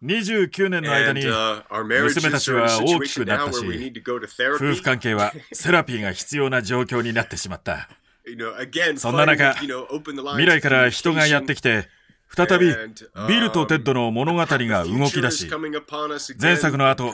[0.04, 1.26] 29年の間に
[2.04, 7.90] 娘たちは大きくなったし夫婦関係はセラピーが必要な状況になってしまった。
[8.98, 9.68] そんな中未
[10.46, 11.90] 来から人がやってきて
[12.36, 12.68] 再び
[13.28, 15.50] ビルとテッドの物語が動き出し
[16.40, 17.14] 前作の後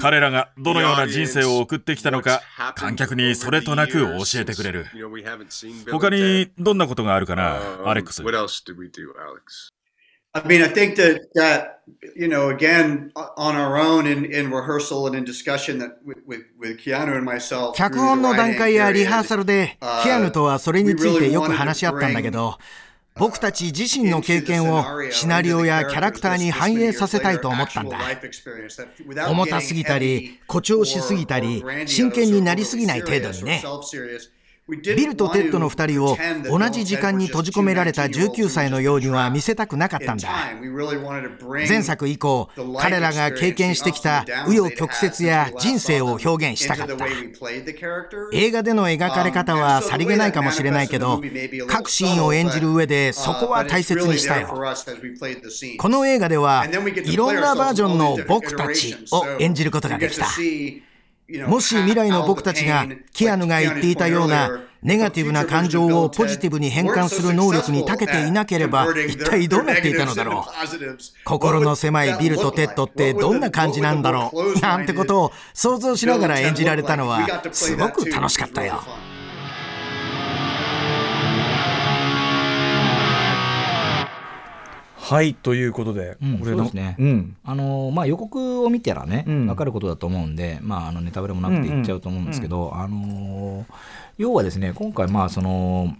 [0.00, 2.40] 彼らがどのような人生を送ってきたのか
[2.74, 4.86] 観客にそれとなく教えてくれる。
[5.90, 8.22] 他にどんなことがあるかなアレックス
[10.36, 10.64] I mean,
[17.74, 22.58] 脚本の段階やリハーサルで、Keanu とはそれについてよく話し合ったんだけど、
[23.16, 27.96] 僕たち自身の経験をシナリオやキャラクターに反映させたいと思ったんだ。
[29.30, 33.62] 重たすぎたり誇張しすぎたり真剣になりすぎない程度にね。
[34.66, 36.16] ビルとテッドの2人を
[36.58, 40.28] 同じ時間に閉じ込められた19歳のようには見せたくなかったんだ。
[41.68, 42.48] 前作以降
[42.78, 47.06] 彼らが経験してきた紆余曲折や人生を表現したかった。
[48.32, 51.20] 映画での描かれ方はさりげないかもしれないけど
[51.68, 54.48] 各シーンを演じる上でそこは大切にしたよ。
[55.78, 56.66] この映画では
[57.04, 60.26] いろんなバージョンの僕たちを演じることができた
[61.46, 70.98] もし未来の僕たちがキアヌが言っていたようなネガティブな感情をポジティブに変換する能力に長けていなければ一体どうなっていたのだろう。
[71.24, 74.60] 心の狭いビルとテッドってどんな感じなんだろう。
[74.60, 78.82] なんてことを想像しながら演じられたのはすごく楽しかったよ。
[85.04, 86.96] はいということで、うんこれですね。
[86.98, 87.36] うん。
[87.44, 89.46] あのまあ、予告を見たらね、うん。
[89.46, 93.66] 分かることだと思うんで、まあ、あのネタバレもなくて言っちゃうと思うんですけど、あの
[94.16, 95.94] 要はですね今回まあその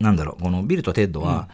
[0.00, 1.48] なんだろうこのビルとテッドは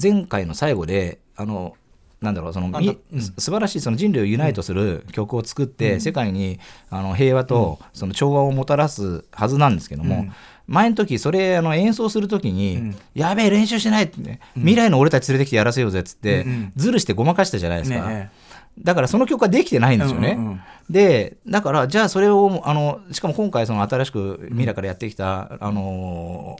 [0.00, 1.74] 前回の最後で、あの
[2.20, 10.26] なんだろうそのみす素晴らしいその人類をユナイトする曲を作って、世界にあの平和とその調和をもたらすはずなんですけども、
[10.66, 16.44] 前の時それあの演奏する時に、やべえ練習してないって、ね未来の俺たち連れてきてやらせようぜっつって、
[16.76, 18.06] ずるしてごまかしたじゃないですか。
[18.06, 18.30] ね
[18.78, 20.36] だからその曲はできてないんですよね。
[20.38, 20.60] うんうんうん。
[20.88, 26.56] でだからじゃあそれをあのしかも今回その新しく未来からやってきた、あの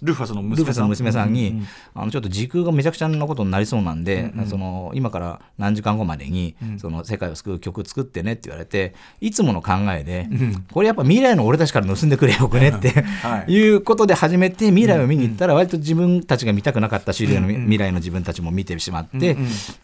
[0.00, 0.88] ルファスの娘さん。
[0.88, 10.28] 娘さんに、ううあのちょっと時空がめちゃくちゃなことになりそうなんで、その今から何時間後までに、その世界を救う曲作ってねって言われていつもの考えで、
[10.72, 13.52] これやっぱ未来の俺たちから盗んでくれよくねって、はい。
[13.52, 19.36] いうことで始めて未来を見に行ったら割と自分たちが見たくなかった資料の未来の自分たちも見てしまって、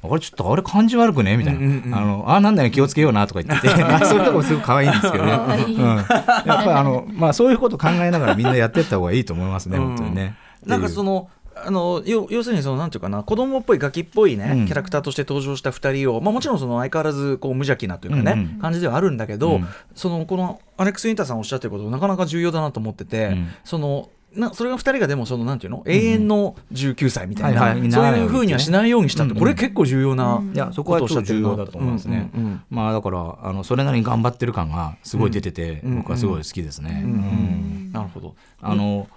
[0.03, 1.61] あれちょっとあれ感じ悪くねみたいな、
[1.92, 3.68] あのあなんだよ気をつけようなとか言って。
[4.07, 5.33] そういうところすごく可愛いんですけどね。
[5.66, 10.37] うん、やっぱりあの、まあ、そういうこと考えながらみんなやっていった方がいいと思いますね、 本当にね。
[10.66, 14.66] なんかそのあの要要するにそのなんていうかな子供っぽいガキっぽいね、うん。
[14.66, 19.68] キャラクターとして登場した2人を、まあ、もちろんその相変わらずこう無邪気なというかね、感じではあるんだけど、うん。
[19.94, 23.48] そのこのアレックス・ウィンターさんおっしゃってることなかなか重要だなと思ってて、うん。
[23.64, 27.92] そのなそれが2人がでもそのなんていうの、永遠の19歳みたいな、はいはい。
[27.92, 29.38] そういうふうにはしないようにしたって、うん。
[29.38, 32.31] これ結構重要な、いやそこは重要だと思いますね。
[32.35, 32.62] うんうんうん。
[32.71, 35.97] まあだからあのそれなりに頑張ってる感がすごい出てて、うん。
[35.99, 37.03] 僕はすごい好きですね。
[37.05, 37.11] うん。
[37.11, 37.92] うん。
[37.92, 38.35] なるほど。
[38.61, 39.09] あの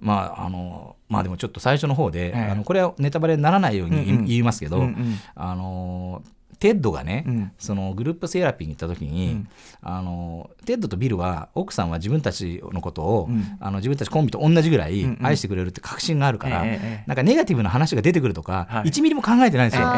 [0.00, 5.18] まああのまあでもちょっと最初の方で、ええあのこれはネタバレにならないように言い,、ますけど、うんうん。
[5.34, 6.22] あの
[6.60, 7.52] テッドがね、うん。
[7.58, 9.48] そのグループセラピーに行った時に、うん。
[9.82, 13.56] あのテッドとビルは奥さんは自分たちのことを、うん。
[13.58, 15.26] あの自分たちコンビと同じぐらいうんうん。
[15.26, 17.04] 愛してくれるって確信があるから、ええええ。
[17.06, 18.90] なんかネガティブな話が出てくるとか、はい。
[18.90, 19.88] 1ミリも考えてないんですよ。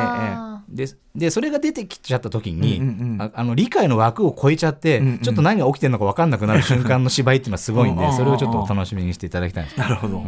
[0.69, 3.23] ででそれが出てきちゃった時に、うんうんうん。
[3.23, 5.19] ああの理解の枠を超えちゃって、うんうん。
[5.19, 9.79] ちょっと何が起きてるのか分かんなくなる瞬間の芝居っていうのはすごいんで、うんそれをちょっと楽しみにしていただきたいんです。
[9.81, 10.23] なるほど、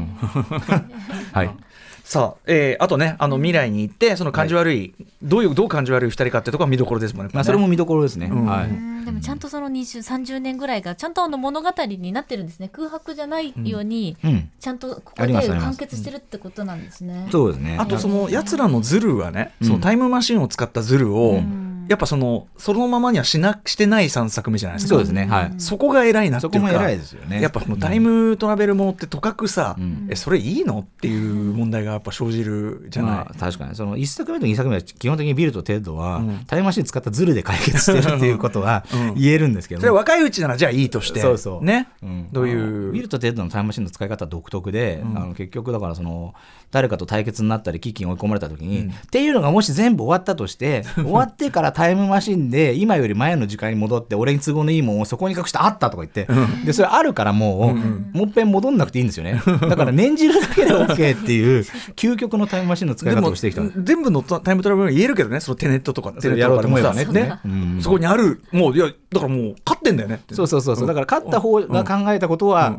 [1.33, 1.51] はい、
[2.05, 8.27] さあ、えーあとねあの未来に行ってその感じ悪い、どういうどう感じ悪い二人かってところが見どころですもんねまあ、それも見どころですね。
[8.27, 8.45] うん。
[8.45, 8.67] はい。
[8.67, 9.05] うん。
[9.07, 12.69] でもちゃんとその20、30年ぐらいがちゃんとあの物語になってるんですね。
[12.69, 14.51] 空白じゃないように、うん。
[14.61, 17.27] ちゃんとここで完結してるってことなんですね。
[17.33, 17.79] そうですね。
[17.81, 19.67] あとそのやつらのズルはね、うん。
[19.67, 24.91] そのタイムマシンを使ったズルを、うんやっぱそのそのままにはしなしてない3作目じゃないですか。
[24.91, 27.41] そうですね、はい、そこが偉いなっていうかそこも偉いですよね。
[27.41, 30.09] やっぱそのタイムトラベルものってとかくさ、うん。
[30.11, 33.75] えそれいいのっていう問題がやっぱ生じるじゃない、まあ、確かに。
[33.75, 36.45] その1作目と2作目は基本的にビルとテッドは、うん。
[36.47, 39.15] タイムマシン使ったズルで解決してるっていうことは うん。
[39.15, 39.81] 言えるんですけど。
[39.81, 41.65] それは若いうちならじゃあいいとしてそうそう。
[41.65, 42.29] ね、うん。
[42.33, 45.19] どういうビルとテッドのタイムマシンの使い方は独特で、うん。
[45.19, 46.35] あの結局だからその
[46.71, 48.91] 誰かと対決になったり危機に追い込まれた時に、うん。
[48.91, 56.27] っていうのがもし全部終わったとして 終わってからタイムマシンで今より前の時間に戻って俺に都合のいいもんをそこに隠してあったとか言って、
[56.65, 59.43] でそれあるからもう、もっぺん戻んなくていいんですよね。
[59.45, 61.61] だから念じるだけで OK っていう
[61.97, 67.81] 究極のタイムマシンの使い方をしてきた全部のタイムトラベルが言えるけどねそのテネットとかテネットやろうと思えばねねうん。
[67.83, 70.21] そこにあるもういやだからもう勝ってんだよね。
[70.33, 70.87] そうそうそうそう。
[70.87, 72.79] だから勝った方が考えたことは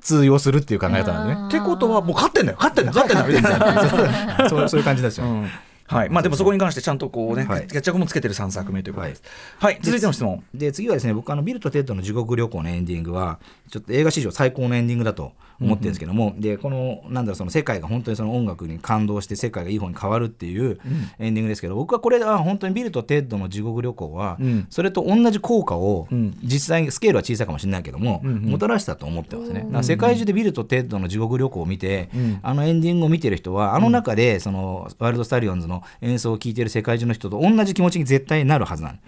[0.00, 1.28] 通用するっていう考え方なん。
[1.28, 1.40] でね。
[1.48, 2.58] ってことはもう勝ってんだよ。
[2.58, 3.06] 勝ってんだよ。
[3.06, 3.58] 勝ってんだよ。
[3.58, 5.26] みたいなそうそういう感じですよ。
[5.26, 5.50] うん
[5.90, 6.08] はい。
[6.08, 7.62] まあ、でもそこに関してちゃんとこうね、はい。
[7.66, 9.22] 決着もつけてる3作目ということです。
[9.58, 10.44] はい、続いての質問。
[10.54, 20.78] で次はですね僕あのビルとテッドの地獄旅行のエンディングはちょっと映画史上最高のエンディングだと思ってるんですけども、でこのなんだろうその世界が本当にその音楽に感動して世界がいい方に変わるっていう
[21.18, 24.66] エンディングですけど、僕はこれは本当にビルとテッドの地獄旅行は、うん。
[24.70, 26.36] それと同じ効果を、うん。
[26.42, 28.42] 実際にスケールは小さいかもしれないけども、うんうん。
[28.42, 29.66] もたらしたと思ってますね。
[29.82, 32.38] 世界中でビルとテッドの地獄旅行を見て、うん。
[32.42, 39.00] あのエンディングを見てる人はあの中でそのワイルドスタリオンズの演奏を聴いてる世界中の人と同じ気持ちに絶対になるはずなん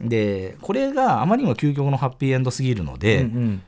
[0.00, 3.62] でこれがあまりにも究極のハッピーエンドすぎるので、うん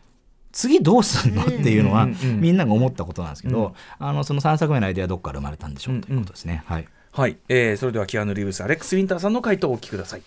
[0.53, 1.43] 次どうすんの？
[1.43, 6.63] っていうのは、みんなが思ったことなんですけど、あのその3作目のアイデアはどこから生まれたんでしょうということですね。
[6.67, 10.23] はいはい、えー、それではキアヌ・リーブスアレックス・ウィンターさんの回答をお聞きください。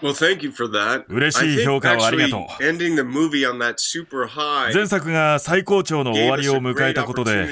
[0.00, 1.06] Well, thank you for that.
[1.08, 2.40] 嬉しい評価をありがとう
[4.72, 7.48] 前作が最高潮の終わりを迎えたことで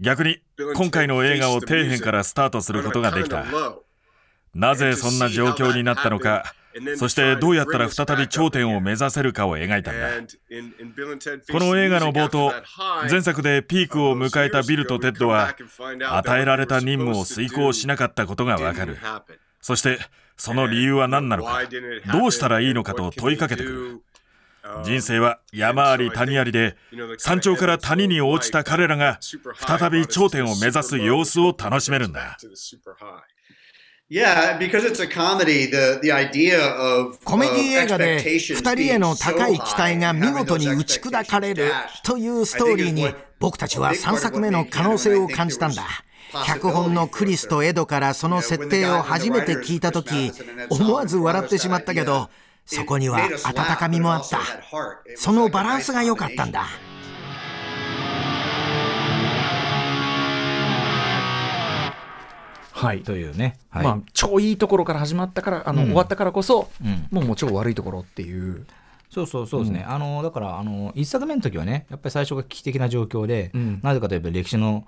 [0.00, 0.40] 逆に
[0.74, 3.44] 今回の映画を底辺からスタートすることができた.
[4.54, 6.54] なぜそんな状況になったのか
[6.96, 10.08] そしてどうやったら再び頂点を目指せるかを描いたんだ。
[11.50, 12.52] この映画の冒頭
[13.10, 15.54] 前作でピークを迎えたビルとテッドは
[16.16, 18.98] 与えられた任務を遂行しなかったことがわかる。
[19.60, 19.98] そして
[20.36, 21.60] その理由は何なのか。
[22.12, 24.02] どうしたらいいのかと問いかけてくる。
[24.84, 26.76] 人生は山あり谷ありで
[27.18, 32.36] 山頂から谷に落ちた彼らが再び頂点を目指す様子を楽しめるんだ。
[34.12, 41.70] Yeah, because it's a comedy, the, the idea of コメディ映画で expectations 2人への高い期待が見事に打ち砕かれる
[42.02, 45.84] というストーリーに僕たちは3作目の可能性を感じたんだ
[46.44, 50.32] 脚本のクリスとエドからその設定を初めて聞いた時
[50.70, 52.30] 思わず笑ってしまったけど
[52.66, 54.40] そこには温かみもあった
[55.14, 56.66] そのバランスが良かったんだ
[62.80, 63.02] はい。
[63.02, 63.84] というね、はい。
[63.84, 65.88] まあ、超いいところから始まったからあの、うん。
[65.88, 67.06] 終わったからこそ、うん。
[67.10, 68.66] もうもう超悪いところっていう。
[69.10, 73.80] そうそうそうですね、あのだからあの1作目の時はねやっぱり最初が危機的な状況で、うん。
[73.82, 74.86] なぜかといえば歴史の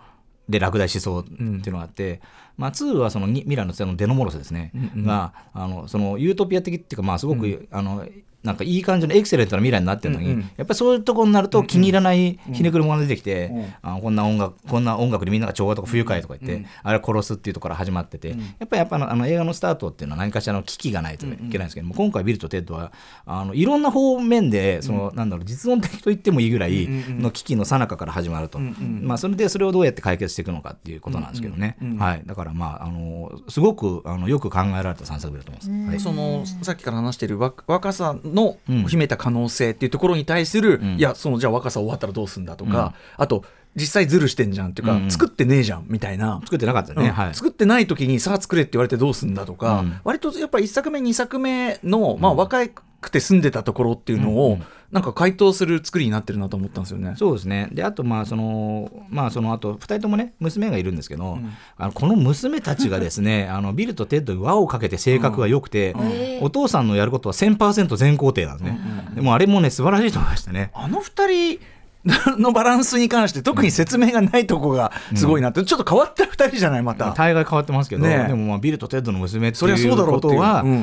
[0.49, 2.21] で落第しそうっていうのがあって、
[2.57, 8.07] まあ、2はそのにミラノそのデノモロスですね、があのそのユートピア的っていうか、まあ、すごく、あの
[8.43, 10.41] なんかいい感じのエクセレントな未来になってるのに、うんうん。
[10.41, 13.75] やっぱりそういうところになると気に入らないひねくれものが出てきて、うん。
[13.83, 18.35] あのこんな音楽こんな音楽でみんなが調和とか不愉快とか言って、あれ殺すっていうところから始まってて、や
[18.65, 22.93] っぱりやっぱあのあの映画のスタートっていうのは何かしらの危機がないといけないんですけども、今回ビルとテッドは
[23.27, 35.91] あのいろんな方面でその、なんだろう実存的と言ってもいいぐらいの危機の最中から始まると、まあ、それでそれをどうやって解決していくのかっていうことなんですけどね、はい、だからまああのすごくあのよく考えられた3作目だと思います。
[35.91, 36.01] はい。
[36.01, 38.85] そのさっきから話している若若さのうん。
[38.87, 40.97] 秘めた可能性っていうところに対する、ん。
[40.99, 45.03] いやそのじゃあ若さ終わったらどうすんだとか、あと実際ズルしてんじゃんっていうか、うん。
[45.05, 46.41] うん作ってねえじゃんみたいな。
[46.45, 47.13] 作ってなかったね、うん。
[47.13, 47.35] はい。
[47.35, 50.01] 作ってない時にさあ作れって言われてどうすんだとか、うん。
[50.05, 52.67] 割とやっぱ1作目2作目の、まあ、若
[53.01, 54.59] くて済んでたところっていうのを、
[54.93, 57.15] なんか回答する作りになってるなと思ったんですよね。
[57.17, 57.69] そうですね。
[57.73, 61.39] で、あと、まあ、その、まあ、その後、二人ともね、娘がいるんですけど、
[61.79, 65.97] あのこの娘たちがですね、 あの、ビルとテッドに輪をかけて性格が良くて、
[66.43, 68.81] お父さんのやることは1000%全肯定なんですね。
[69.15, 70.71] でも、あれもね、素晴らしいと思いましたね。
[70.75, 71.59] あの二人
[72.39, 77.13] のバランスに関して特に説明がないとこがすごいなって、ちょっと変わった2人じゃないまた。
[77.13, 78.29] 大概変わってますけど、ねえ。
[78.29, 80.37] でもまあビルとテッドの娘っていそうだろうっていうこと。
[80.37, 80.81] は、うん。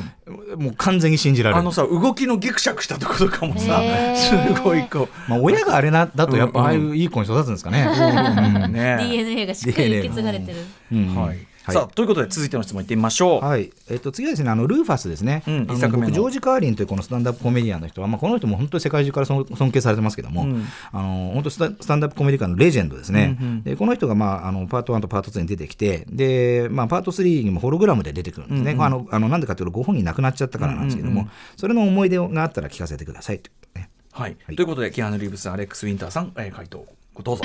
[0.58, 1.60] もう完全に信じられる。
[1.60, 3.82] あのさ動きのギクシャクしたとことかもさ
[4.16, 7.86] すごいこまあ、親があれなだとやっぱうんああいういい子に育つんですかね。
[7.86, 8.72] う、うん。
[8.72, 10.58] ね DNA がしっかり受け継がれてる。
[10.94, 11.16] うん。
[11.16, 11.76] はいはい。
[11.76, 13.44] さあということで続いての質問いってみましょう。
[13.44, 13.72] はい。
[13.90, 20.66] えっと次はですねあのルーファスですね、うん作目ジョージ・カーリンというこのスタンダップコメディアンの人は、まあ、この人も本当に世界中から尊尊敬されてますけども、うん。
[20.92, 23.64] あの本当スタスタンダップコメディ界のレジェンドですね、うんうん。
[23.64, 28.84] でこの人が、まあ、あのパート1とパート2に出てきてで、まあ、パート3にもホログラムで出てくるんですね、うんうん。
[28.84, 31.32] あのあのなんでかというとご本人亡くなっちゃったからなんですけども、うんうんうん。
[31.58, 33.90] それの思い出があったら聞かせてくださいとね。
[34.12, 34.38] はい。
[34.46, 34.56] はい。
[34.56, 36.86] ということでキアヌ・リーブスアレックス・ウィンターさん、えー、回答
[37.22, 37.44] どうぞ。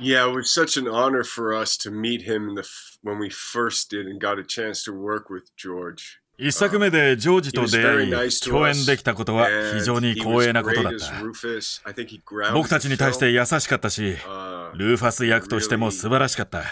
[0.00, 3.18] Yeah, it was such an honor for us to meet him in the f- when
[3.18, 3.90] we first
[6.42, 11.22] 一作目でジョージと出会い共演できたことは非常に光栄なことだった。
[12.54, 14.16] 僕たちに対して優しかったし
[14.74, 16.62] ルーファス役としても素晴らしかった。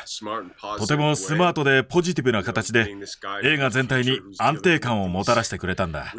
[0.79, 2.89] とてもスマートでポジティブな形で
[3.45, 6.15] 映画全体に安定感をもたらしてくれたんだ。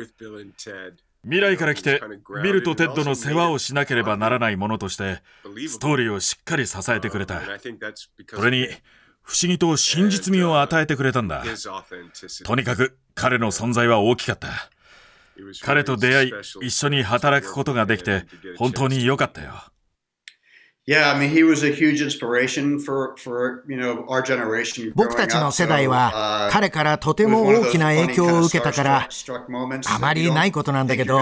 [1.24, 2.02] 未来から来て
[2.44, 5.22] ビルとテッドの世話をしなければならないものとして
[5.68, 7.42] ストーリーをしっかり支えてくれた。
[8.34, 8.68] それに
[9.22, 11.44] 不思議と真実味を与えてくれたんだ.
[12.46, 14.48] とにかく彼の存在は大きかった。
[15.62, 18.26] 彼と出会い一緒に働くことができて
[18.58, 19.54] 本当に良かったよ
[20.90, 24.92] Yeah, I mean, he was a huge inspiration for, for you know, our generation.
[24.96, 29.08] 僕たちの世代は彼からとても大きな影響を受けたから
[29.88, 31.22] あまりないことなんだけど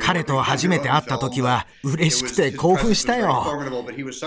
[0.00, 3.44] 彼と初めて会った時は嬉しくて興奮したよ。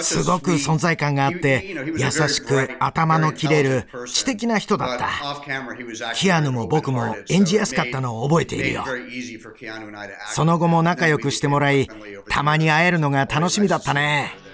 [0.04, 5.10] すごく存在感があって優しく頭の切れる知的な人だった。
[6.14, 8.86] キアヌも僕も演じやすかったのを覚えているよ。
[10.32, 11.90] その後も仲良くしてもらい
[12.30, 14.45] たまに会えるのが楽しみだったね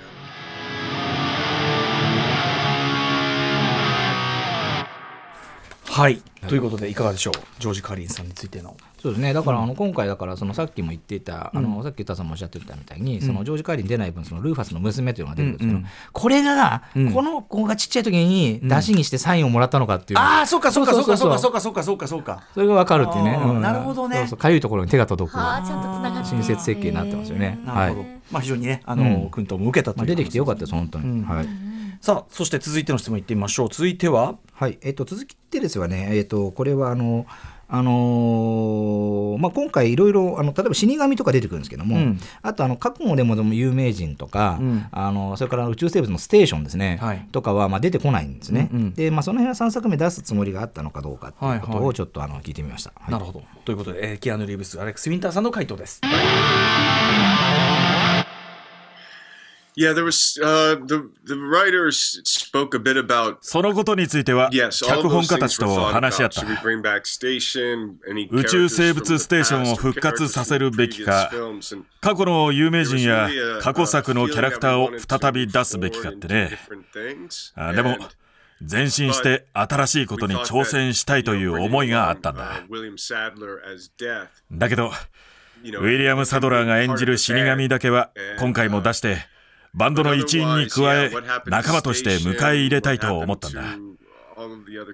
[5.92, 7.34] はい、ということでいかがでしょう？
[7.60, 8.78] ジョージ・カーリンさんについての。
[9.02, 9.34] そうですね。
[9.34, 15.90] だからあの今回だからそのさっきも言っていた、あのさっき歌さんもおっしゃってたみたいに、そのジョージ・カーリン出ない分そのルーファスの娘というのが出てくるんですけど、うんうん。
[16.14, 17.14] これが、ん。
[17.14, 20.20] この子がちっちゃい時に出しにしてサインをもらったのかっていう。
[20.20, 21.52] ああそうかそうかそうかそうかそう。
[21.52, 22.44] うかそうかそうかそうか。
[22.54, 24.18] それが分かるっていうね、なるほどね。
[24.20, 25.38] そうそうかゆいところに手が届く。
[25.38, 26.30] はあ、ちゃんとつながって。
[26.30, 27.60] 親切設計になってますよね。
[27.66, 28.08] なるほど。
[28.08, 28.22] はい。
[28.32, 29.30] まあ非常にねあの、うん。
[29.30, 31.28] 訓導も受けたとまあ、いう出てきてよかったです本当に、うん。
[31.28, 31.48] はい
[32.02, 33.70] さあそして続いての質問いってみましょう。
[33.70, 34.36] 続いては？
[34.54, 34.80] はい。
[34.82, 37.28] えっと続きてですはね、えっとこれはあの
[37.74, 42.20] あのーまあ、今回いろいろあの例えば死神とか出てくるんですけども、うん。
[42.42, 44.86] あとあの過去でもでも有名人とか、うん。
[44.92, 47.28] あのそれから宇宙生物のステーションですね、はい。
[47.32, 48.94] とかはまあ出てこないんですね、うんうん。
[48.94, 51.88] で、まあ、その辺は3作目出すつもりがあったのかどうかっていうことはいはい。
[51.90, 53.12] をちょっとあの聞いてみました、はい。
[53.12, 53.44] なるほど。
[53.64, 56.02] ということで、えーキアヌ・リーブスアレックス・ウィンターさんの回答です。
[63.42, 66.42] そのことについては、脚本家たちと話し合った。
[68.32, 71.32] 宇宙生物ステーションを復活させるべきか、
[72.02, 73.30] 過去の有名人や
[73.62, 76.58] 過去作のキャラクターを再び出すべきかってね。
[77.56, 77.98] あでも、
[78.70, 82.62] 前進して新しいことに挑戦したいという思いがあったんだ。
[84.52, 84.92] だけど、
[85.64, 89.18] ウィリアム・サドラーが演じる死神だけは、今回も出して、
[89.74, 91.12] バンドの一員に加え
[91.46, 93.64] 仲間として迎え入れたいと思ったんだ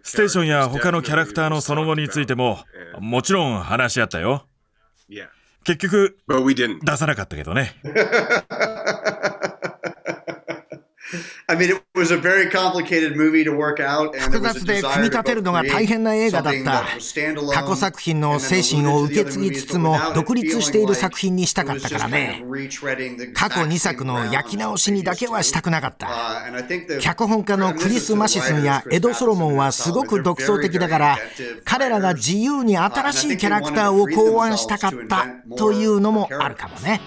[0.03, 2.59] ステーションや他のキャラクターのその後についても
[2.99, 4.45] もちろん話し合ったよ
[5.63, 6.17] 結局.
[6.81, 7.75] 出さなかったけどね
[11.47, 16.83] I mean, it was a very complicated movie to work out, and 複雑で組み立てるのが大変な映画だった。
[17.53, 22.43] 過去作品の精神を受け継ぎつつも独立している作品にしたかったからね。
[23.33, 26.09] 過去2作の焼き直しにだけはしたくなかった。
[26.99, 31.17] 脚本家のクリス・マシスンやエド・ソロモンはすごく独創的だから
[31.63, 36.99] 彼らが自由に新しいキャラクターを考案したかったというのもあるかもね。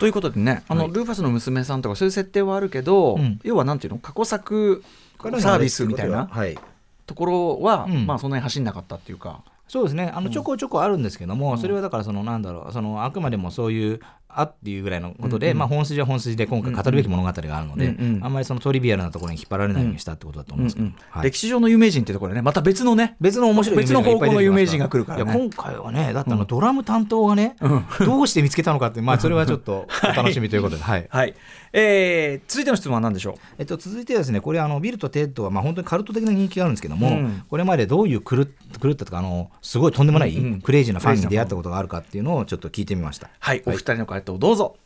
[0.00, 3.38] ということでねあの、ルーファスの娘さんとかそういう設定はあるけど、ん。
[3.44, 3.98] 要はなんていうの？
[4.00, 4.82] 過去作
[5.18, 6.58] サービスみたいなはい。
[7.06, 8.06] ところは、うん。
[8.06, 9.42] まあそんなに走んなかったっていうか。
[9.68, 10.10] そうですね。
[10.12, 14.00] あのちょこちょこあるんですけども、それはだからそのなんだろうそのあくまでもそういう
[14.34, 18.24] あっていうぐらいのことで、まあ、本筋は本筋で今回語るべき物語があるので、うんうん。
[18.24, 21.24] あんまりそのトリビアルなところに引っ張られないようにしたってことだと思うんですけど、はい。
[21.24, 25.24] 歴史上の有名人ってところでねまた別のね別の面白い別の方向の有名人が来るから。
[25.24, 27.56] ねいや今回はねだってあのドラム担当がね、
[28.04, 31.06] どうして見つけたのかってまあそれはちょっとお楽しみということで、はい。
[31.10, 31.34] はい、
[31.72, 33.34] えー続いての質問は何でしょう？
[33.58, 37.44] えっと、続いてはですねこれあのビルとテッドはまあ本当にカルト的な人気があるんですけども、うん。
[37.48, 38.48] これまでどういう狂っ
[38.82, 43.30] 狂ったとかあのすごいとんでもない、うんうんクレイジーなファンに出会ったことがあるかっていうのをちょっと聞いてみました。
[43.38, 44.76] はい、お二人の回答どうぞ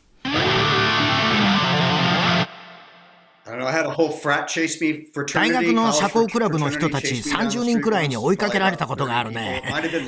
[5.33, 9.63] 大学の社交クラブの人たち30人くらいに追いかけられたことがあるね。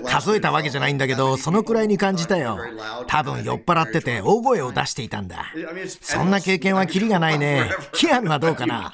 [0.06, 2.60] 数えたわけじゃないんだけど、そのくらいに感じたよ。
[3.08, 5.54] 多分酔っ払ってて大声を出していたんだ。
[6.02, 7.72] そんな経験はキリがないね。
[7.93, 8.91] キアヌはどうかな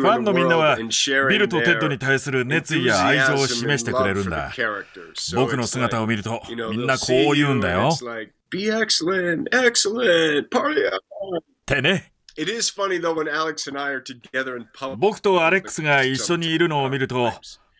[0.00, 4.50] ファンのみんなはビルとテッドに対する熱意や愛情を示してくれるんだ。
[5.34, 7.90] 僕の姿を見るとみんなこう言うんだよ。
[8.50, 11.38] Be excellent, excellent, party on.
[11.38, 14.96] ってね It is funny though when Alex and I are together in public.
[14.96, 17.32] 僕とアレックスが一緒にいるのを見ると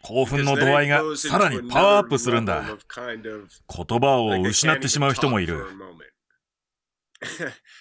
[0.03, 5.65] 興奮の度合いがさらにパワーアップするんだ言葉を失ってしまう人もいる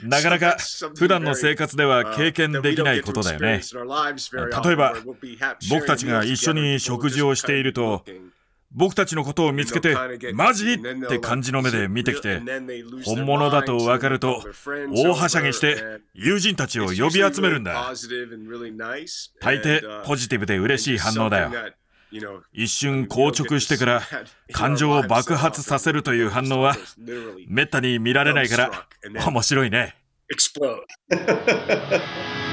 [0.03, 0.57] なかなか
[0.97, 3.61] 普段の生活では経験できないことだよね
[4.63, 4.95] 例えば
[5.69, 8.03] 僕たちが一緒に食事をしていると
[8.71, 9.95] 僕たちのことを見つけて
[10.33, 12.39] マジって感じの目で見てきて
[13.03, 14.43] 本物だと分かると
[14.93, 17.91] 大はしゃぎして友人たちを呼び集めるんだ
[19.41, 21.51] 大抵ポジティブで嬉しい反応だよ。
[22.53, 24.01] 一瞬硬直してから
[24.51, 26.75] 感情を爆発させるという反応は
[27.47, 28.87] めったに見られないから
[29.27, 29.95] 面白いね。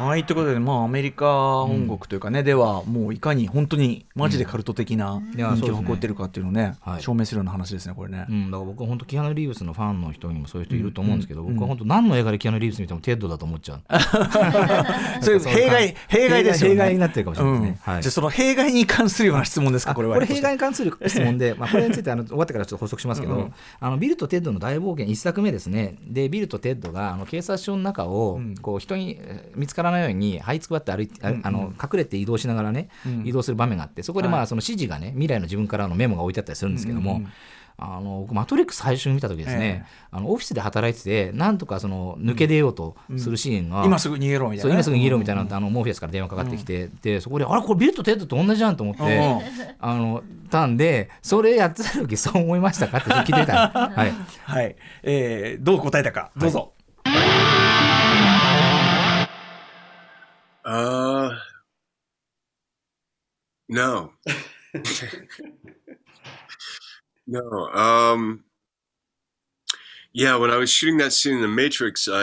[0.00, 7.02] はいということで、まあ、アメリカ本国というかね、ではもういかに本当にマジでカルト的なや人気を誇ってるかっていうのをね、はい。
[7.02, 8.24] 証明するような話ですねこれね。
[8.30, 13.80] うん、だから僕は本当キアヌ・リーブスのファンの人にもそういう人いると思うんですけど、僕は本当何の映画でキアヌ・リーブス見てもテッドだと思っちゃう。
[15.22, 16.76] それ弊害弊害ですよね。
[16.76, 17.78] 弊害になってるかもしれないですね。
[17.82, 17.96] はい。
[17.96, 20.14] うんじゃあその弊害に関するような質問ですかあこれは。
[20.14, 23.40] これ弊害に関する質問で、 まあ、これについてあの終わってからちょっと補足しますけど、うん。
[23.40, 25.96] うんあのビルとテッドの大冒険1作目ですね。
[26.06, 28.54] でビルとテッドがあの警察署の中を、うん。
[28.56, 37.32] こう人にえー見つからないように這いつくばって歩いて、あうんうんあの隠れて移動しながらね、うん移動する場面があってそこでまあ、その指示がね未来の自分からのメモが置いてあったりするんですけども、うんうんうん
[37.82, 44.74] あの僕マトリックス最初に見た時ですね、あのオフィスで働いててなんとかその抜け出ようとするシーンが、今すぐ逃げろみたいなね。
[44.74, 49.40] 今すぐ逃げろみたいな、あのモーフィアスから電話かかってきて、でそこであれこれビルとテッドと同じじゃんと思って、うん
[49.80, 54.12] あのたんでそれやってた時そう思いましたかって聞いてた、はい、
[54.42, 56.72] はい、えーどう答えたかどうぞ。
[60.70, 61.30] Uh,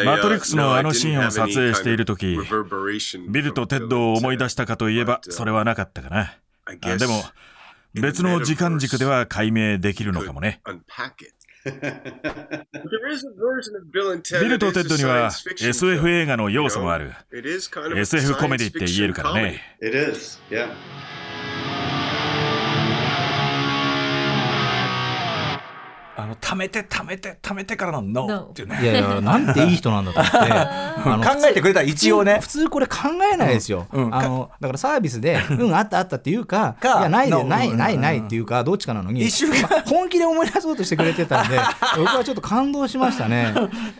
[0.05, 2.37] マトリックスのあのシーンを撮影しているとき、
[3.27, 6.37] ビルとテッドを思い出したかといえば、それはなかったかな。
[6.97, 7.21] でも、
[7.95, 10.61] 別の時間軸では解明できるのかもね。
[14.41, 17.13] ビルとテッドには SF 映画の要素もある。
[17.97, 19.61] SF コメディって言えるからね。
[26.19, 28.79] あの貯めて貯めて貯めてからの NO っていうね。
[28.81, 30.37] いやいやなんていい人なんだと思って。
[30.51, 32.39] あの考えてくれたら一応ね。
[32.41, 32.47] 普。
[32.47, 32.97] 通これ考
[33.31, 34.05] えないですよ、うん。
[34.07, 34.15] うん。
[34.15, 35.75] あのだからサービスで「うん。
[35.75, 37.77] あったあった」っていうか「かいやないでないうん。
[37.77, 39.21] ないない」っていうかどっちかなのに。
[39.21, 41.59] 一週間まあ本気で思い出そうとしてくれてたんで
[41.97, 43.53] 僕はちょっと感動しましたね。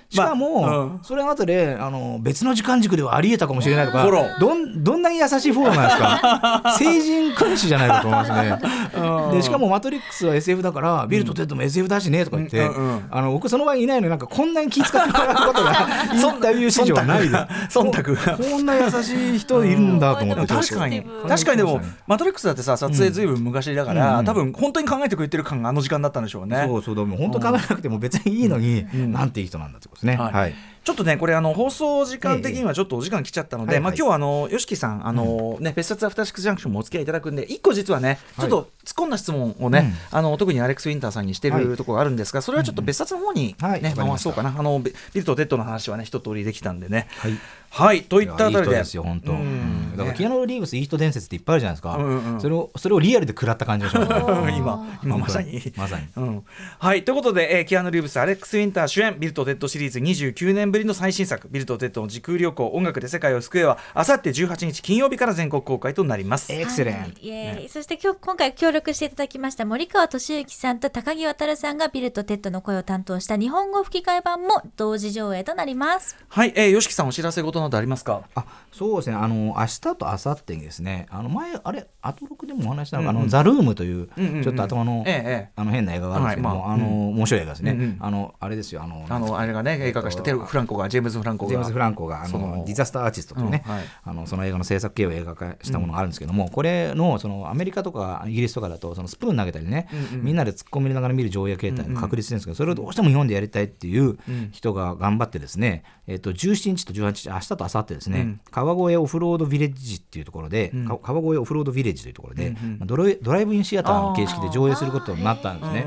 [0.09, 0.99] しかも、まあうん。
[1.03, 4.03] それ後であの別の時間軸ではありえたかもしれないとか
[4.39, 6.75] どんどんなに優しいフォローなんですか？
[6.79, 9.33] 聖人君子じゃないかと思いますね。
[9.33, 15.71] でしかも「マトリックス」は SF だからビルとテッドも SF だしねとか言って、うんうんうんあの僕その場にいないのになんかこんなに気遣ってもらうことが
[16.13, 17.37] インタビュー史上ないで。
[17.69, 18.37] す忖度が。
[18.37, 21.57] こんな優しい人いるんだと思って、確かに確かに。
[21.57, 26.65] でも感動しましたね「マトリックス」だってさ撮影ずいぶん昔だから、うんうん多分本当に考えてくれてる感があの時間だったんでしょうね。
[26.67, 26.95] そうそう。
[26.95, 29.11] でも本当考えなくても別にいいのに、ん。
[29.13, 30.21] なんていい人なんだってことですね。
[30.21, 30.33] はい。
[30.33, 30.55] はい。
[30.87, 33.83] ちょっとねこれあの放送時間的にはちょっとお時間来ちゃったので、はいはい。
[33.83, 43.81] まあ今日はあの YOSHIKI さんあの、ね別冊アフターシックスジャンクションもお付き合いいただくんで一個実はねちょっと突っ込んだ質問をね、あの特にアレックス・ウィンターさんにしてるところがあるんですがそれはちょっと別冊の方にはい。
[43.81, 44.55] ね、回そうかな。
[44.57, 47.09] あのビビルとテッドの話はね一通りできたんでね。
[47.17, 47.33] はい。
[47.69, 49.31] はいといったあたりでいい人ですよ本当。
[49.33, 51.95] ううんんだからキアヌ・リーブスいい人伝説っていっぱいあるじゃないですか。
[51.95, 54.11] うんうんうんそれをそれをリアルで食らった感じがします、
[54.45, 54.57] ね。
[54.57, 56.07] 今今まさにまさに。
[56.15, 56.43] うん、
[56.79, 66.51] はいということで、えーキアヌ・リーブスアレックス・ウィンター主演ビルとテッドシリーズ29年ぶりの最新作「ビルとテッドの時空旅行音楽で世界を救え」はあさって18日金曜日から全国公開となります。
[66.51, 66.99] エクセレント。
[67.01, 78.21] はいイエーイそして今日今回協力していただきました森川俊之さんと高木渉さんがビルルとテッドの声を担当した日本語吹き替え版も同時上映となりますはい、えー、よしきさんお知らせ事などありますか？
[78.35, 79.15] あそうですね。
[79.15, 91.49] あの明日と明後日にですねあの前あれアトロクでもお話したのか、うんうん、あのザ・ルームという、うんうんうん、ちょっと頭の,、ええ、あの変な映画があるんですけども、はいまあ、あの、面白い映画ですね、うんうん、あのあれですよあのあのあれがね映画化したテルフランコがジェームズ・フランコが。
[91.49, 102.37] ジェームズ・フランコがあのディザスターアーティストというね、うんはい、あのその映画の制作経緯を映画化したものがあるんですけども、うん、これのそのアメリカとかイギリスとかだとそのスプーン投げたりね、うんうん、みんなで突っ込みながら見る上映形態が確立してるん。
[102.37, 104.17] ですけど、それをどうしても日本でやりたいっていう
[104.51, 112.95] 人が頑張ってですね、えっと17日と18日明日と明後日ですね、川越オフロードビレッジっていうところで、川越オフロードビレッジというところで、ド
[113.33, 115.85] ライブインシアターの形式で上映することになったんですね。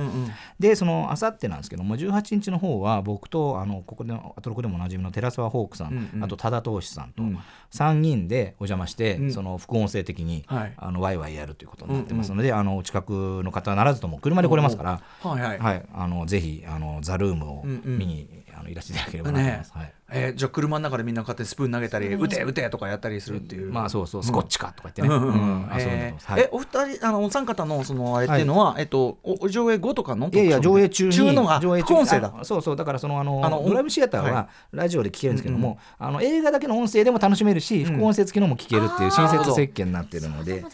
[0.60, 7.22] でそのあさってなんですけども18日の方は僕とあのここでアトロクでもおなじみの寺澤ホークさん、うんうん、あと多田投資さんと
[7.72, 15.58] 3人でお邪魔して、うん、その副音声的に、はい、あのワイワイやるということになってますので、うんうん、あのお近くの方はならずとも車で来れますから、はいはい。
[15.58, 18.54] はい、あのぜひあのザルームを見に、うん。
[18.54, 19.72] うん、あのいらしていただければと思います。
[19.74, 19.80] ね。
[19.80, 30.28] はいえー、じゃあ車の中でみんな勝手にスプーン投げたり、打て打てとかやったりするっていう、まあそうそうスコッチかとか言ってね、うんえお二人あのお三方のそのあれっていうのは、えっとお上映後とかの？
[30.30, 32.32] いやいや上映中に中の上映中音声だ。
[32.42, 32.76] そうそう。
[32.76, 40.64] だからそのあのあのドライブシアターはラジオで聞けるんですけども、あの映画だけの音声でも楽しめるし、副音声付きのも聞けるっていう親切設計になってるので、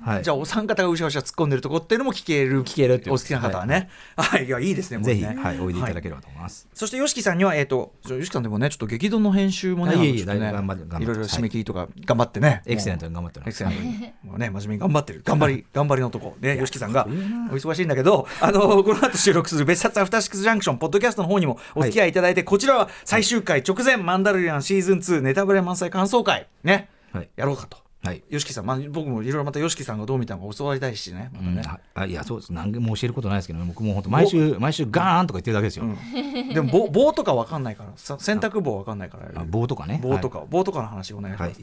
[0.00, 4.48] はい、じゃあお三方がうしゃうしゃ突っ込んでるとこっていうのも聞ける聞けるってお好きな方はね、はい、 い。
[4.48, 5.60] やいいですねぜひはい。
[5.60, 6.68] おいでいただければと思います。
[6.72, 17.06] そしてよしきさんにはえっとよしきさんでもねちょっと激動の編集集もね、いろいろ締め切りとか頑張ってね、エクセレントに頑張ってエクセレントに、 もうね、真面目に頑張ってる、頑張り、頑張りのとこ、ね、吉木さんが
[17.50, 26.88] お忙しいんだけど、あのこの後収録する別冊アフターシックスジャンクション、ポッドキャストの方にもお付き合いいただいて、こちらは最終回直前、マンダルリアンシーズン2ネタバレ満載感想会、ね、
[27.36, 27.85] やろうかと。
[28.06, 31.62] はい、吉木さん、まあ、僕もいろいろまた吉木さんがどう見たのか教わりたいしね、まね
[31.94, 35.84] うん、あいや、そうです、何も教えることないですけど、ね、僕も本当、毎週、毎週ガーンとか言ってるだけですよ。
[35.84, 40.00] うん、でも棒、 棒とか分かんないから、洗濯棒分かんないから、棒とかね。
[40.02, 41.54] 棒とか、はい、棒とかの話お願いしま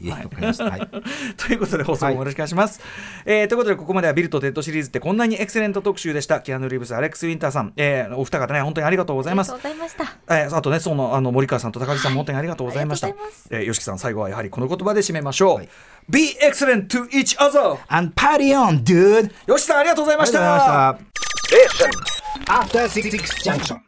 [0.54, 0.62] す。
[0.62, 0.88] はい、はい、
[1.36, 2.80] ということで、放送もよろしくお願いします。
[2.80, 2.86] は
[3.32, 6.40] い、えー、ということで、ここまではビルとテッドシリーズってこんなにエクセレント特集でした。
[6.40, 9.52] キアヌ・リーブス、アレックス・ウィンターさん、えー、お二方ね、本当にありがとうございます。
[9.52, 10.34] ありがとうございました。
[10.36, 13.08] えー、あとね、そのあの森川さんと高木さんも本当にありがとうございました。
[13.08, 13.16] はい、
[13.50, 15.68] えー、ヨシキさん、最後はやはりこの言葉で締めましょう。
[16.12, 19.30] はい Be excellent to each other and party on, dude!
[19.46, 20.90] ヨシキさんありがとうございました。
[20.90, 22.52] ありがとうございました。
[22.52, 23.80] After Six Junction.